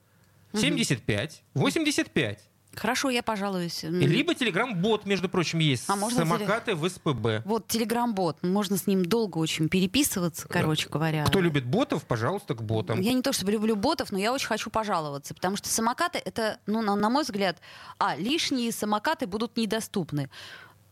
75 0.53 1.43
85. 1.55 2.39
Хорошо, 2.75 3.09
я 3.09 3.21
пожалуюсь. 3.21 3.83
Либо 3.83 4.33
телеграм-бот, 4.33 5.05
между 5.05 5.27
прочим, 5.29 5.59
есть. 5.59 5.89
А 5.89 5.95
можно 5.95 6.19
Самокаты 6.19 6.75
в 6.75 6.87
СПБ. 6.87 7.43
Вот 7.45 7.67
телеграм-бот. 7.67 8.43
Можно 8.43 8.77
с 8.77 8.87
ним 8.87 9.05
долго 9.05 9.37
очень 9.39 9.67
переписываться, 9.67 10.47
короче 10.47 10.87
говоря. 10.89 11.25
Кто 11.25 11.41
любит 11.41 11.65
ботов, 11.65 12.05
пожалуйста, 12.05 12.55
к 12.55 12.63
ботам. 12.63 13.01
Я 13.01 13.13
не 13.13 13.21
то 13.21 13.33
чтобы 13.33 13.51
люблю 13.51 13.75
ботов, 13.75 14.11
но 14.11 14.19
я 14.19 14.31
очень 14.33 14.47
хочу 14.47 14.69
пожаловаться, 14.69 15.33
потому 15.33 15.57
что 15.57 15.69
самокаты 15.69 16.21
это, 16.23 16.59
ну, 16.65 16.81
на, 16.81 16.95
на 16.95 17.09
мой 17.09 17.23
взгляд, 17.23 17.57
а 17.99 18.15
лишние 18.15 18.71
самокаты 18.71 19.27
будут 19.27 19.57
недоступны. 19.57 20.29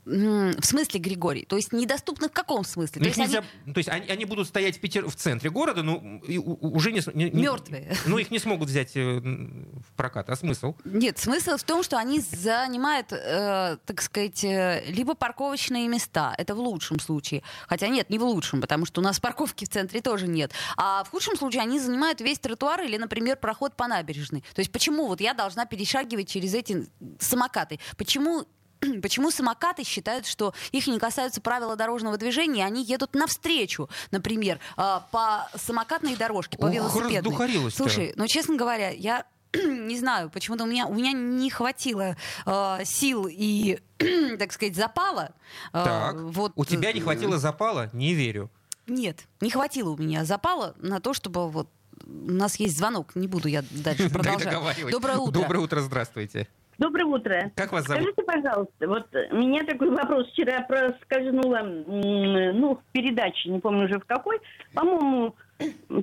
В 0.05 0.63
смысле, 0.65 0.99
Григорий? 0.99 1.45
То 1.45 1.55
есть 1.55 1.71
недоступны 1.73 2.29
в 2.29 2.31
каком 2.31 2.63
смысле? 2.63 3.01
Ну, 3.01 3.03
То 3.03 3.07
есть 3.09 3.17
нельзя- 3.19 3.43
то 3.73 3.77
есть 3.77 3.89
они, 3.89 4.07
они 4.09 4.25
будут 4.25 4.47
стоять 4.47 4.77
в, 4.77 4.79
Питер, 4.79 5.07
в 5.07 5.15
центре 5.15 5.49
города, 5.49 5.83
ну, 5.83 6.19
и 6.27 6.37
у- 6.37 6.53
у- 6.59 6.75
уже 6.75 6.91
не, 6.91 7.01
не- 7.13 7.29
Мертвые. 7.31 7.95
Ну, 8.07 8.17
их 8.17 8.31
не 8.31 8.39
смогут 8.39 8.69
взять 8.69 8.95
э, 8.95 9.19
в 9.19 9.93
прокат. 9.95 10.29
А 10.29 10.35
смысл? 10.35 10.75
Нет, 10.85 11.19
смысл 11.19 11.57
в 11.57 11.63
том, 11.63 11.83
что 11.83 11.97
они 11.97 12.21
занимают, 12.21 13.11
э, 13.11 13.77
так 13.85 14.01
сказать, 14.01 14.43
э, 14.43 14.83
либо 14.87 15.13
парковочные 15.15 15.87
места, 15.87 16.33
это 16.37 16.55
в 16.55 16.59
лучшем 16.59 16.99
случае. 16.99 17.43
Хотя 17.67 17.87
нет, 17.89 18.09
не 18.09 18.17
в 18.17 18.23
лучшем, 18.23 18.61
потому 18.61 18.85
что 18.85 19.01
у 19.01 19.03
нас 19.03 19.19
парковки 19.19 19.65
в 19.65 19.69
центре 19.69 20.01
тоже 20.01 20.27
нет. 20.27 20.51
А 20.77 21.03
в 21.03 21.09
худшем 21.09 21.35
случае 21.35 21.61
они 21.61 21.79
занимают 21.79 22.21
весь 22.21 22.39
тротуар 22.39 22.81
или, 22.81 22.97
например, 22.97 23.35
проход 23.37 23.75
по 23.75 23.87
набережной. 23.87 24.43
То 24.55 24.61
есть 24.61 24.71
почему 24.71 25.07
вот 25.07 25.21
я 25.21 25.33
должна 25.33 25.65
перешагивать 25.65 26.29
через 26.29 26.53
эти 26.55 26.87
самокаты? 27.19 27.79
Почему 27.97 28.45
Почему 29.01 29.31
самокаты 29.31 29.83
считают, 29.83 30.25
что 30.25 30.53
их 30.71 30.87
не 30.87 30.99
касаются 30.99 31.41
правила 31.41 31.75
дорожного 31.75 32.17
движения, 32.17 32.61
и 32.61 32.65
они 32.65 32.83
едут 32.83 33.13
навстречу, 33.13 33.89
например, 34.11 34.59
э, 34.77 34.99
по 35.11 35.49
самокатной 35.55 36.15
дорожке, 36.15 36.57
по 36.57 36.65
Ох, 36.65 36.73
велосипедной? 36.73 37.71
Слушай, 37.71 38.13
ну, 38.15 38.27
честно 38.27 38.55
говоря, 38.55 38.89
я 38.89 39.25
не 39.53 39.97
знаю, 39.97 40.29
почему-то 40.29 40.63
у 40.63 40.67
меня, 40.67 40.87
у 40.87 40.93
меня 40.93 41.11
не 41.11 41.49
хватило 41.49 42.15
э, 42.45 42.79
сил 42.85 43.27
и, 43.29 43.79
так 44.39 44.51
сказать, 44.53 44.75
запала. 44.75 45.31
Э, 45.73 45.83
Так, 45.83 46.15
вот, 46.15 46.53
у 46.55 46.65
тебя 46.65 46.93
не 46.93 46.99
э, 46.99 47.03
хватило 47.03 47.37
запала? 47.37 47.89
Не 47.93 48.13
верю. 48.13 48.49
Нет, 48.87 49.27
не 49.41 49.49
хватило 49.49 49.89
у 49.89 49.97
меня 49.97 50.25
запала 50.25 50.75
на 50.77 50.99
то, 50.99 51.13
чтобы 51.13 51.49
вот... 51.49 51.69
У 52.05 52.31
нас 52.31 52.55
есть 52.55 52.77
звонок, 52.77 53.15
не 53.15 53.27
буду 53.27 53.47
я 53.49 53.63
дальше 53.71 54.09
продолжать. 54.13 54.53
Доброе 54.89 55.17
утро. 55.17 55.41
Доброе 55.41 55.59
утро, 55.59 55.81
здравствуйте. 55.81 56.47
Доброе 56.79 57.05
утро. 57.05 57.51
Как 57.55 57.73
вас 57.73 57.83
зовут? 57.85 58.03
Скажите, 58.03 58.23
пожалуйста, 58.23 58.87
вот 58.87 59.13
меня 59.33 59.65
такой 59.65 59.89
вопрос 59.89 60.31
вчера 60.31 60.61
проскользнула, 60.61 61.59
ну, 61.61 62.75
в 62.75 62.91
передаче, 62.93 63.49
не 63.49 63.59
помню 63.59 63.83
уже 63.83 63.99
в 63.99 64.05
какой, 64.05 64.39
по-моему, 64.73 65.35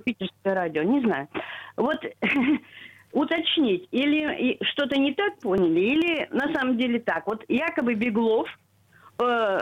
питерское 0.04 0.54
радио, 0.54 0.82
не 0.82 1.00
знаю. 1.00 1.28
Вот 1.78 1.96
уточнить, 3.12 3.88
или 3.90 4.58
что-то 4.72 5.00
не 5.00 5.14
так 5.14 5.38
поняли, 5.38 5.80
или 5.80 6.28
на 6.30 6.52
самом 6.52 6.76
деле 6.76 7.00
так. 7.00 7.26
Вот 7.26 7.42
якобы 7.48 7.94
Беглов 7.94 8.46
э, 9.18 9.58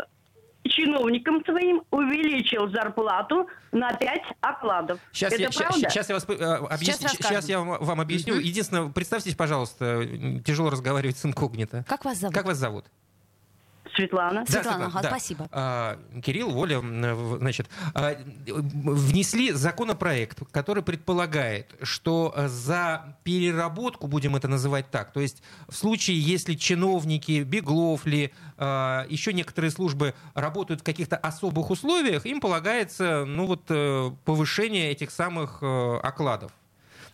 чиновникам 0.74 1.44
своим 1.44 1.82
увеличил 1.90 2.68
зарплату 2.70 3.48
на 3.72 3.92
5 3.92 4.22
окладов. 4.40 5.00
Сейчас 5.12 5.32
Это 5.32 5.42
я, 5.42 5.50
правда? 5.50 5.90
щас 5.90 6.08
я 6.08 6.14
вас 6.14 6.26
э, 6.28 6.32
объясню. 6.34 7.08
Сейчас 7.08 7.12
Сейчас, 7.12 7.48
я 7.48 7.58
вам, 7.60 7.78
вам 7.82 8.00
объясню. 8.00 8.34
Единственное, 8.34 8.90
представьтесь, 8.90 9.34
пожалуйста, 9.34 10.06
тяжело 10.44 10.70
разговаривать 10.70 11.16
с 11.16 11.24
инкогнито. 11.24 11.84
Как 11.88 12.04
вас 12.04 12.18
зовут? 12.18 12.34
Как 12.34 12.46
вас 12.46 12.58
зовут? 12.58 12.86
Светлана. 13.94 14.44
Светлана, 14.46 14.86
ага, 14.86 15.08
спасибо. 15.08 15.48
А, 15.52 15.98
Кирилл, 16.22 16.50
Воля, 16.50 16.80
в- 16.80 17.38
значит, 17.38 17.68
а, 17.94 18.16
внесли 18.46 19.52
законопроект, 19.52 20.40
который 20.50 20.82
предполагает, 20.82 21.74
что 21.82 22.32
э, 22.36 22.48
за 22.48 23.16
переработку, 23.24 24.06
будем 24.06 24.36
это 24.36 24.48
называть 24.48 24.90
так, 24.90 25.12
то 25.12 25.20
есть 25.20 25.42
в 25.68 25.74
случае, 25.76 26.18
если 26.20 26.54
чиновники, 26.54 27.42
Беглов 27.42 28.06
ли, 28.06 28.32
а, 28.56 29.06
еще 29.08 29.32
некоторые 29.32 29.70
службы 29.70 30.14
работают 30.34 30.80
в 30.80 30.84
каких-то 30.84 31.16
особых 31.16 31.70
условиях, 31.70 32.26
им 32.26 32.40
полагается 32.40 33.24
ну, 33.26 33.46
вот, 33.46 33.62
э, 33.68 34.10
повышение 34.24 34.90
этих 34.90 35.10
самых 35.10 35.58
э, 35.62 35.96
окладов. 36.02 36.52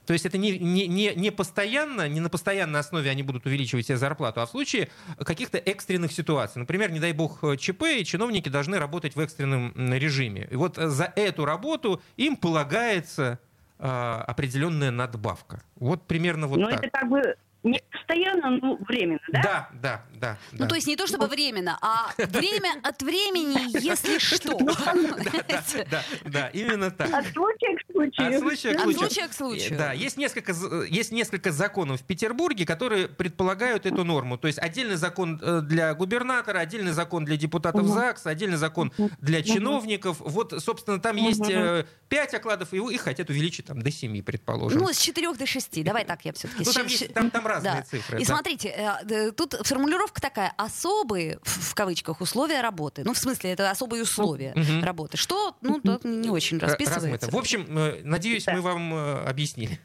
То 0.07 0.13
есть 0.13 0.27
это 0.27 0.39
не, 0.39 0.59
не, 0.59 0.87
не, 0.87 1.15
не 1.15 1.31
постоянно, 1.31 2.09
не 2.09 2.21
на 2.21 2.29
постоянной 2.29 2.81
основе 2.81 3.11
они 3.11 3.23
будут 3.23 3.47
увеличивать 3.47 3.87
себе 3.87 3.97
зарплату, 3.97 4.41
а 4.41 4.47
в 4.47 4.51
случае 4.51 4.89
каких-то 5.19 5.59
экстренных 5.59 6.13
ситуаций. 6.13 6.59
Например, 6.59 6.91
не 6.91 7.01
дай 7.01 7.13
бог 7.13 7.43
ЧП, 7.59 7.83
и 7.99 8.05
чиновники 8.05 8.49
должны 8.49 8.79
работать 8.79 9.15
в 9.17 9.21
экстренном 9.21 9.73
режиме. 9.93 10.49
И 10.51 10.57
вот 10.57 10.77
за 10.77 11.13
эту 11.15 11.45
работу 11.45 12.03
им 12.17 12.37
полагается 12.37 13.39
а, 13.79 14.25
определенная 14.27 14.91
надбавка. 14.91 15.63
Вот 15.77 16.07
примерно 16.07 16.47
вот 16.47 16.59
Но 16.59 16.71
так. 16.71 16.81
Ну, 16.81 16.87
это 16.87 16.99
как 16.99 17.09
бы 17.09 17.37
не 17.63 17.81
постоянно, 17.91 18.51
ну, 18.51 18.79
временно, 18.87 19.21
да? 19.29 19.41
Да, 19.43 19.71
да, 19.73 20.05
да. 20.15 20.39
Ну, 20.53 20.59
да. 20.59 20.69
то 20.69 20.75
есть 20.75 20.87
не 20.87 20.97
то 20.97 21.07
чтобы 21.07 21.27
временно, 21.27 21.79
а 21.81 22.11
время 22.17 22.73
от 22.83 23.03
времени, 23.03 23.79
если 23.83 24.19
что. 24.19 24.57
Понимаете? 24.57 25.87
Да, 25.91 26.03
да, 26.25 26.49
именно 26.49 26.91
так. 26.91 27.13
От 27.13 27.27
случая 27.27 27.77
к 27.77 27.81
случаю. 28.01 28.29
От 28.37 28.41
случая 28.41 28.73
к 28.73 28.77
От 28.77 28.83
случаю. 28.83 28.99
случая 28.99 29.29
к 29.29 29.33
случаю. 29.33 29.79
Да, 29.79 29.93
есть 29.93 30.17
несколько, 30.17 30.53
з- 30.53 30.87
есть 30.89 31.13
несколько 31.13 31.53
законов 31.53 32.01
в 32.01 32.05
Петербурге, 32.05 32.65
которые 32.67 33.09
предполагают 33.09 33.87
эту 33.87 34.05
норму. 34.05 34.39
То 34.39 34.47
есть 34.47 34.59
отдельный 34.59 34.97
закон 34.97 35.39
э, 35.43 35.61
для 35.63 35.95
губернатора, 35.95 36.59
отдельный 36.59 36.93
закон 36.93 37.25
для 37.25 37.37
депутатов 37.37 37.87
ЗАГС, 37.87 38.27
отдельный 38.27 38.57
закон 38.57 38.93
для 39.21 39.43
чиновников. 39.43 40.17
Вот, 40.21 40.55
собственно, 40.63 41.01
там 41.01 41.17
есть 41.17 41.49
э, 41.49 41.85
пять 42.09 42.35
окладов, 42.35 42.73
и 42.73 42.77
его- 42.77 42.91
их 42.91 43.01
хотят 43.03 43.31
увеличить 43.31 43.67
там, 43.67 43.83
до 43.83 43.91
семи, 43.91 44.23
предположим. 44.23 44.81
Ну, 44.81 44.93
с 44.93 44.99
4 44.99 45.33
до 45.35 45.47
6. 45.47 45.83
Давай 45.85 46.05
так 46.05 46.25
я 46.25 46.33
все-таки. 46.33 46.65
Ну, 46.71 46.73
там 46.73 46.87
есть- 46.87 47.13
там- 47.15 47.31
там 47.31 47.47
разные 47.47 47.83
цифры, 47.89 48.21
И 48.21 48.25
да. 48.25 48.35
смотрите, 48.35 48.69
э, 49.09 49.33
тут 49.33 49.55
формулировка 49.67 50.21
такая. 50.21 50.53
Особые, 50.57 51.39
в 51.43 51.75
кавычках, 51.75 52.21
условия 52.21 52.61
работы. 52.61 53.03
Ну, 53.05 53.13
в 53.15 53.19
смысле, 53.19 53.53
это 53.53 53.71
особые 53.71 54.03
условия 54.03 54.53
Мгм. 54.55 54.85
работы. 54.85 55.17
Что, 55.17 55.57
ну, 55.61 55.81
тут 55.81 56.05
не 56.05 56.31
очень 56.31 56.59
Ра- 56.59 56.67
расписывается. 56.67 57.01
размыто. 57.11 57.31
В 57.31 57.37
общем, 57.37 57.67
э, 57.69 57.90
надеюсь, 58.03 58.45
Да. 58.45 58.53
мы 58.55 58.61
вам 58.61 58.95
э, 58.95 59.25
объяснили. 59.29 59.79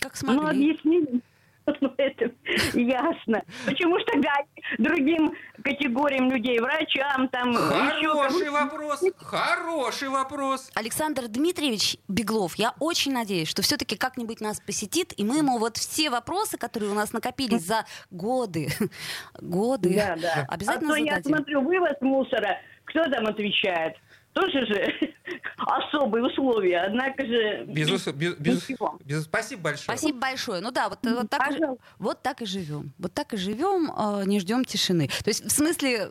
Как 0.00 0.12
Ну, 0.22 0.32
смогли. 0.34 0.70
объяснили. 0.72 1.20
Ну, 1.80 1.94
это 1.96 2.32
ясно. 2.74 3.40
Почему 3.66 3.96
ж 3.96 4.02
тогда 4.12 4.30
другим 4.78 5.32
категориям 5.62 6.28
людей, 6.32 6.58
врачам, 6.58 7.28
там, 7.28 7.54
Хороший 7.54 8.50
вопрос, 8.50 9.00
хороший 9.18 10.08
вопрос. 10.08 10.70
Александр 10.74 11.28
Дмитриевич 11.28 11.98
Беглов, 12.08 12.56
я 12.56 12.74
очень 12.80 13.12
надеюсь, 13.12 13.46
что 13.46 13.62
все-таки 13.62 13.96
как-нибудь 13.96 14.40
нас 14.40 14.60
посетит, 14.60 15.12
и 15.16 15.22
мы 15.22 15.36
ему 15.38 15.58
вот 15.58 15.76
все 15.76 16.10
вопросы, 16.10 16.58
которые 16.58 16.90
у 16.90 16.94
нас 16.94 17.12
накопились 17.12 17.62
за 17.64 17.84
годы, 18.10 18.68
годы, 19.40 19.94
Да, 19.94 20.16
да. 20.20 20.46
обязательно 20.48 20.94
а 20.94 20.96
то 20.96 21.00
я 21.04 21.10
зададим. 21.14 21.36
смотрю, 21.36 21.60
вывоз 21.62 21.94
мусора, 22.00 22.58
кто 22.86 23.04
там 23.04 23.26
отвечает? 23.26 23.94
Тоже 24.32 24.64
же 24.66 24.94
особые 25.58 26.24
условия, 26.24 26.80
однако 26.80 27.24
же... 27.26 27.64
Без- 27.66 27.88
без- 28.38 28.68
Ничего. 28.68 28.98
без- 29.04 29.24
Спасибо 29.24 29.62
большое. 29.62 29.84
Спасибо 29.98 30.18
большое. 30.18 30.60
Ну 30.62 30.70
да, 30.70 30.88
вот, 30.88 30.98
вот, 31.02 31.28
так, 31.30 31.48
Пожалуйста. 31.48 31.84
вот 31.98 32.22
так 32.22 32.40
и 32.42 32.46
живем. 32.46 32.92
Вот 32.98 33.12
так 33.12 33.34
и 33.34 33.36
живем, 33.36 33.92
э, 33.94 34.24
не 34.26 34.40
ждем 34.40 34.64
тишины. 34.64 35.08
То 35.22 35.28
есть, 35.28 35.44
в 35.44 35.50
смысле, 35.50 36.10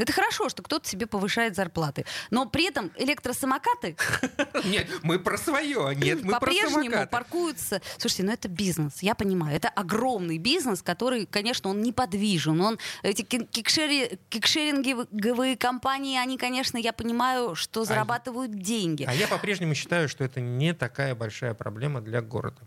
это 0.00 0.12
хорошо, 0.12 0.48
что 0.48 0.62
кто-то 0.62 0.88
себе 0.88 1.06
повышает 1.06 1.56
зарплаты. 1.56 2.04
Но 2.30 2.46
при 2.46 2.66
этом 2.68 2.90
электросамокаты 2.96 3.96
Нет, 4.64 4.86
мы 5.02 5.18
про 5.18 5.36
свое, 5.36 5.94
нет, 5.96 6.22
мы 6.22 6.30
про 6.30 6.40
по-прежнему 6.40 6.84
самокаты. 6.84 7.08
паркуются. 7.10 7.82
Слушайте, 7.98 8.22
ну 8.24 8.32
это 8.32 8.48
бизнес, 8.48 9.02
я 9.02 9.14
понимаю. 9.16 9.56
Это 9.56 9.68
огромный 9.68 10.38
бизнес, 10.38 10.82
который, 10.82 11.26
конечно, 11.26 11.70
он 11.70 11.82
неподвижен. 11.82 12.60
Он, 12.60 12.78
эти 13.02 13.22
кик- 13.22 13.48
кикшери- 13.50 14.18
кикшеринговые 14.28 15.56
компании, 15.56 16.16
они, 16.18 16.38
конечно, 16.38 16.78
я 16.78 16.92
понимаю, 16.92 17.54
что 17.56 17.84
зарабатывают 17.84 18.54
деньги. 18.54 19.04
А 19.08 19.12
я 19.12 19.26
по-прежнему 19.26 19.74
считаю, 19.74 20.08
что 20.08 20.22
это 20.24 20.40
не 20.40 20.72
такая 20.74 21.14
большая 21.14 21.54
проблема 21.54 22.00
для 22.00 22.20
города. 22.20 22.60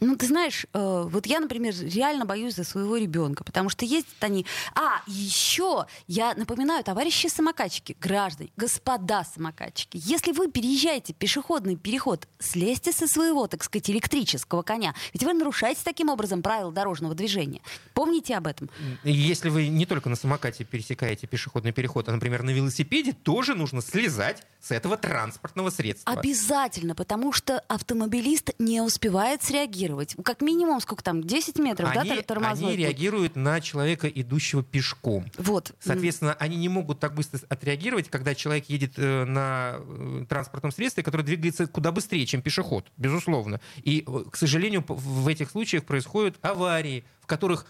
Ну, 0.00 0.16
ты 0.16 0.26
знаешь, 0.26 0.66
э, 0.72 1.04
вот 1.08 1.26
я, 1.26 1.40
например, 1.40 1.74
реально 1.80 2.24
боюсь 2.24 2.54
за 2.54 2.64
своего 2.64 2.96
ребенка, 2.96 3.44
потому 3.44 3.68
что 3.68 3.84
ездят 3.84 4.14
они... 4.20 4.44
А, 4.74 5.02
еще 5.06 5.86
я 6.06 6.34
напоминаю, 6.34 6.84
товарищи 6.84 7.28
самокатчики, 7.28 7.96
граждане, 8.00 8.50
господа 8.56 9.24
самокатчики, 9.24 9.98
если 10.02 10.32
вы 10.32 10.50
переезжаете 10.50 11.12
пешеходный 11.12 11.76
переход, 11.76 12.28
слезьте 12.38 12.92
со 12.92 13.06
своего, 13.06 13.46
так 13.46 13.62
сказать, 13.64 13.88
электрического 13.90 14.62
коня. 14.62 14.94
Ведь 15.12 15.22
вы 15.22 15.32
нарушаете 15.32 15.80
таким 15.84 16.08
образом 16.08 16.42
правила 16.42 16.72
дорожного 16.72 17.14
движения. 17.14 17.62
Помните 17.94 18.36
об 18.36 18.46
этом. 18.46 18.68
Если 19.04 19.48
вы 19.48 19.68
не 19.68 19.86
только 19.86 20.08
на 20.08 20.16
самокате 20.16 20.64
пересекаете 20.64 21.26
пешеходный 21.26 21.72
переход, 21.72 22.08
а, 22.08 22.12
например, 22.12 22.42
на 22.42 22.50
велосипеде, 22.50 23.12
тоже 23.12 23.54
нужно 23.54 23.80
слезать 23.80 24.42
с 24.60 24.70
этого 24.70 24.96
транспортного 24.96 25.70
средства. 25.70 26.12
Обязательно, 26.12 26.94
потому 26.94 27.32
что 27.32 27.60
автомобилист 27.68 28.50
не 28.58 28.80
успевает 28.80 29.42
среагировать. 29.42 29.83
Как 30.24 30.40
минимум, 30.40 30.80
сколько 30.80 31.02
там, 31.02 31.22
10 31.22 31.58
метров, 31.58 31.92
да, 31.94 32.00
Они, 32.00 32.10
тор- 32.10 32.22
тормозной 32.22 32.68
они 32.70 32.76
путь? 32.76 32.86
реагируют 32.86 33.36
на 33.36 33.60
человека, 33.60 34.08
идущего 34.08 34.62
пешком. 34.62 35.26
Вот. 35.38 35.72
Соответственно, 35.80 36.34
они 36.34 36.56
не 36.56 36.68
могут 36.68 37.00
так 37.00 37.14
быстро 37.14 37.40
отреагировать, 37.48 38.08
когда 38.08 38.34
человек 38.34 38.68
едет 38.68 38.94
э, 38.96 39.24
на 39.24 39.76
э, 39.78 40.26
транспортном 40.28 40.72
средстве, 40.72 41.02
которое 41.02 41.24
двигается 41.24 41.66
куда 41.66 41.92
быстрее, 41.92 42.26
чем 42.26 42.42
пешеход, 42.42 42.90
безусловно. 42.96 43.60
И, 43.82 44.04
э, 44.06 44.24
к 44.30 44.36
сожалению, 44.36 44.84
в 44.88 45.28
этих 45.28 45.50
случаях 45.50 45.84
происходят 45.84 46.36
аварии, 46.42 47.04
в 47.20 47.26
которых 47.26 47.66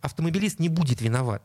автомобилист 0.00 0.58
не 0.58 0.68
будет 0.68 1.00
виноват. 1.00 1.42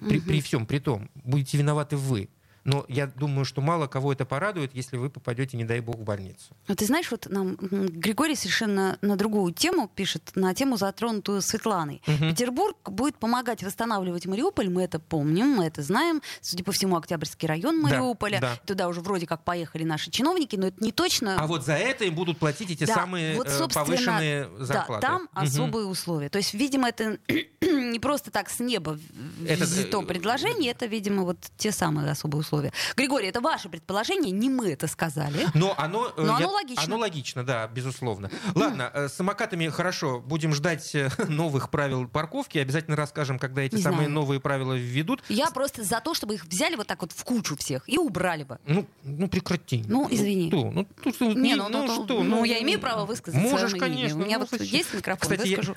При, 0.00 0.20
при 0.20 0.40
всем 0.40 0.64
при 0.64 0.78
том, 0.78 1.10
будете 1.16 1.58
виноваты 1.58 1.96
вы. 1.96 2.28
Но 2.68 2.84
я 2.88 3.06
думаю, 3.06 3.46
что 3.46 3.62
мало 3.62 3.86
кого 3.86 4.12
это 4.12 4.26
порадует, 4.26 4.74
если 4.74 4.98
вы 4.98 5.08
попадете, 5.08 5.56
не 5.56 5.64
дай 5.64 5.80
бог, 5.80 5.96
в 5.96 6.02
больницу. 6.02 6.54
Ну, 6.66 6.74
ты 6.74 6.84
знаешь, 6.84 7.10
вот 7.10 7.26
нам 7.30 7.56
Григорий 7.56 8.34
совершенно 8.36 8.98
на 9.00 9.16
другую 9.16 9.54
тему 9.54 9.90
пишет, 9.94 10.32
на 10.34 10.54
тему, 10.54 10.76
затронутую 10.76 11.40
Светланой. 11.40 12.02
Петербург 12.04 12.76
будет 12.90 13.16
помогать 13.16 13.62
восстанавливать 13.62 14.26
Мариуполь, 14.26 14.68
мы 14.68 14.82
это 14.82 14.98
помним, 14.98 15.46
мы 15.48 15.64
это 15.64 15.80
знаем. 15.82 16.20
Судя 16.42 16.62
по 16.62 16.72
всему, 16.72 16.96
Октябрьский 16.96 17.48
район 17.48 17.76
Да, 17.80 17.88
Мариуполя. 17.88 18.38
да. 18.40 18.56
Туда 18.66 18.88
уже 18.88 19.00
вроде 19.00 19.26
как 19.26 19.44
поехали 19.44 19.84
наши 19.84 20.10
чиновники, 20.10 20.56
но 20.56 20.66
это 20.66 20.84
не 20.84 20.92
точно. 20.92 21.40
А 21.40 21.46
вот 21.46 21.64
за 21.64 21.72
это 21.74 22.04
им 22.04 22.14
будут 22.14 22.36
платить 22.38 22.70
эти 22.70 22.84
Да, 22.84 22.94
самые 22.94 23.34
вот, 23.36 23.46
э, 23.48 23.68
повышенные 23.72 24.46
зарплаты. 24.58 25.00
Да, 25.00 25.08
там 25.08 25.22
Мгм. 25.22 25.28
особые 25.32 25.86
условия. 25.86 26.28
То 26.28 26.36
есть, 26.36 26.52
видимо, 26.52 26.88
это 26.90 27.18
не 27.62 27.98
просто 27.98 28.30
так 28.30 28.50
с 28.50 28.60
неба 28.60 28.98
Это, 29.46 29.64
взято 29.64 30.02
э, 30.02 30.04
предложение, 30.06 30.72
это, 30.72 30.84
видимо, 30.84 31.22
вот 31.22 31.38
те 31.56 31.72
самые 31.72 32.10
особые 32.10 32.40
условия. 32.40 32.57
Григорий, 32.96 33.28
это 33.28 33.40
ваше 33.40 33.68
предположение, 33.68 34.30
не 34.32 34.48
мы 34.50 34.72
это 34.72 34.86
сказали. 34.86 35.46
Но 35.54 35.74
оно, 35.76 36.12
э, 36.16 36.22
Но 36.22 36.36
оно 36.36 36.50
логично. 36.50 36.84
Оно 36.84 36.98
логично, 36.98 37.44
да, 37.44 37.66
безусловно. 37.68 38.30
Ладно, 38.54 38.90
э, 38.92 39.08
с 39.08 39.14
самокатами 39.14 39.68
хорошо. 39.68 40.20
Будем 40.20 40.52
ждать 40.54 40.94
э, 40.94 41.10
новых 41.28 41.70
правил 41.70 42.06
парковки. 42.08 42.58
Обязательно 42.58 42.96
расскажем, 42.96 43.38
когда 43.38 43.62
эти 43.62 43.76
Не 43.76 43.82
самые 43.82 43.98
знаю. 44.06 44.10
новые 44.12 44.40
правила 44.40 44.74
введут. 44.74 45.22
Я 45.28 45.50
просто 45.50 45.82
за 45.84 46.00
то, 46.00 46.14
чтобы 46.14 46.34
их 46.34 46.44
взяли 46.44 46.76
вот 46.76 46.86
так 46.86 47.00
вот 47.02 47.12
в 47.12 47.24
кучу 47.24 47.56
всех 47.56 47.88
и 47.88 47.98
убрали 47.98 48.44
бы. 48.44 48.58
Ну, 48.66 48.86
ну 49.02 49.28
прекрати. 49.28 49.84
Ну, 49.86 50.08
извини. 50.10 50.48
что? 50.48 50.70
Ну, 50.70 50.86
ну, 51.04 51.12
что, 51.12 51.32
Не, 51.32 51.54
ну, 51.56 51.68
ну, 51.68 51.86
ну, 51.86 51.96
ну, 51.96 52.04
что? 52.04 52.22
ну, 52.22 52.44
я 52.44 52.60
имею 52.62 52.80
право 52.80 53.04
высказать 53.06 53.40
Можешь, 53.40 53.70
своё 53.70 53.76
мнение. 53.86 54.08
конечно. 54.08 54.18
У 54.22 54.24
меня 54.24 54.38
ну, 54.38 54.46
вот 54.50 54.58
зачем? 54.60 54.76
есть 54.76 54.94
микрофон, 54.94 55.20
Кстати, 55.20 55.48
я- 55.48 55.56
выскажу. 55.56 55.76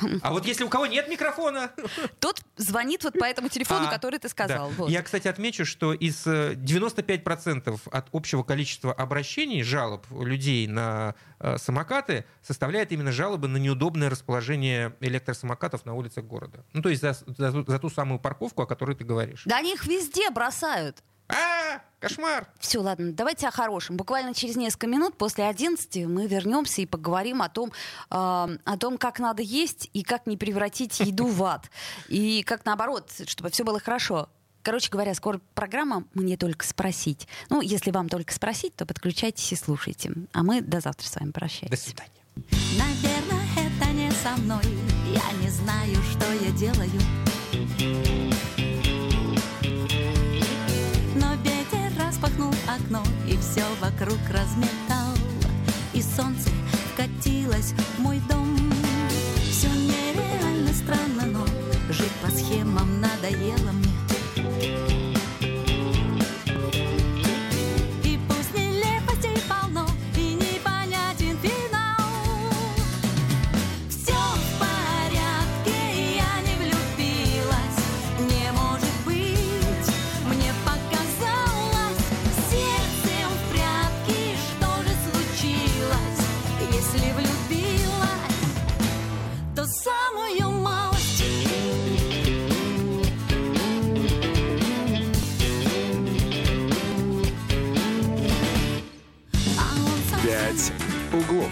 А 0.22 0.32
вот 0.32 0.46
если 0.46 0.64
у 0.64 0.68
кого 0.68 0.86
нет 0.86 1.08
микрофона... 1.08 1.70
Тот 2.20 2.40
звонит 2.56 3.04
вот 3.04 3.14
по 3.18 3.24
этому 3.24 3.48
телефону, 3.48 3.86
А, 3.88 3.90
который 3.90 4.18
ты 4.18 4.28
сказал. 4.28 4.68
да. 4.70 4.74
Вот. 4.76 4.90
Я, 4.90 5.02
кстати, 5.02 5.28
отмечу, 5.28 5.64
что 5.64 5.92
из 5.92 6.17
э, 6.26 6.54
95% 6.54 7.80
от 7.90 8.08
общего 8.12 8.42
количества 8.42 8.92
обращений, 8.92 9.62
жалоб 9.62 10.06
людей 10.10 10.66
на 10.66 11.14
э, 11.38 11.58
самокаты, 11.58 12.24
составляет 12.42 12.92
именно 12.92 13.12
жалобы 13.12 13.48
на 13.48 13.56
неудобное 13.58 14.10
расположение 14.10 14.94
электросамокатов 15.00 15.84
на 15.86 15.94
улицах 15.94 16.24
города. 16.24 16.64
Ну, 16.72 16.82
то 16.82 16.88
есть 16.88 17.02
за, 17.02 17.16
за 17.26 17.52
ту- 17.52 17.64
за 17.70 17.78
ту 17.78 17.90
самую 17.90 18.18
парковку, 18.18 18.62
о 18.62 18.66
которой 18.66 18.96
ты 18.96 19.04
говоришь. 19.04 19.42
Да 19.44 19.58
они 19.58 19.74
их 19.74 19.86
везде 19.86 20.30
бросают. 20.30 21.02
А, 21.30 21.82
кошмар! 22.00 22.46
Все, 22.58 22.78
ладно, 22.78 23.12
давайте 23.12 23.46
о 23.48 23.50
хорошем. 23.50 23.98
Буквально 23.98 24.32
через 24.32 24.56
несколько 24.56 24.86
минут 24.86 25.18
после 25.18 25.44
11 25.44 26.06
мы 26.06 26.26
вернемся 26.26 26.80
и 26.80 26.86
поговорим 26.86 27.42
о 27.42 27.50
том, 27.50 27.70
э, 28.10 28.14
о 28.14 28.76
том, 28.80 28.96
как 28.96 29.18
надо 29.18 29.42
есть 29.42 29.90
и 29.92 30.02
как 30.02 30.26
не 30.26 30.38
превратить 30.38 31.00
еду 31.00 31.26
в 31.26 31.42
ад. 31.44 31.70
И 32.08 32.42
как 32.44 32.64
наоборот, 32.64 33.12
чтобы 33.26 33.50
все 33.50 33.62
было 33.64 33.78
хорошо. 33.78 34.30
Короче 34.62 34.90
говоря, 34.90 35.14
скоро 35.14 35.40
программа 35.54 36.04
«Мне 36.14 36.36
только 36.36 36.66
спросить». 36.66 37.26
Ну, 37.50 37.60
если 37.60 37.90
вам 37.90 38.08
только 38.08 38.32
спросить, 38.34 38.74
то 38.76 38.86
подключайтесь 38.86 39.52
и 39.52 39.56
слушайте. 39.56 40.12
А 40.32 40.42
мы 40.42 40.60
до 40.60 40.80
завтра 40.80 41.06
с 41.06 41.16
вами 41.16 41.30
прощаемся. 41.30 41.70
До 41.70 41.76
свидания. 41.76 42.18
Наверное, 42.78 43.46
это 43.56 43.92
не 43.92 44.10
со 44.10 44.40
мной 44.40 44.62
Я 45.12 45.32
не 45.42 45.48
знаю, 45.50 45.96
что 46.12 46.32
я 46.32 46.50
делаю 46.52 47.00
Но 51.16 51.34
ветер 51.42 51.90
распахнул 51.98 52.52
окно 52.68 53.02
И 53.26 53.36
все 53.38 53.64
вокруг 53.80 54.18
разметал 54.30 55.14
И 55.92 56.02
солнце 56.02 56.50
вкатилось 56.92 57.72
в 57.72 57.98
мой 58.00 58.20
дом 58.28 58.56
Все 59.50 59.68
нереально 59.68 60.72
странно, 60.72 61.26
но 61.26 61.46
Жить 61.92 62.12
по 62.22 62.30
схемам 62.30 63.00
надоело 63.00 63.72
мне 63.72 64.07
А 101.18 101.47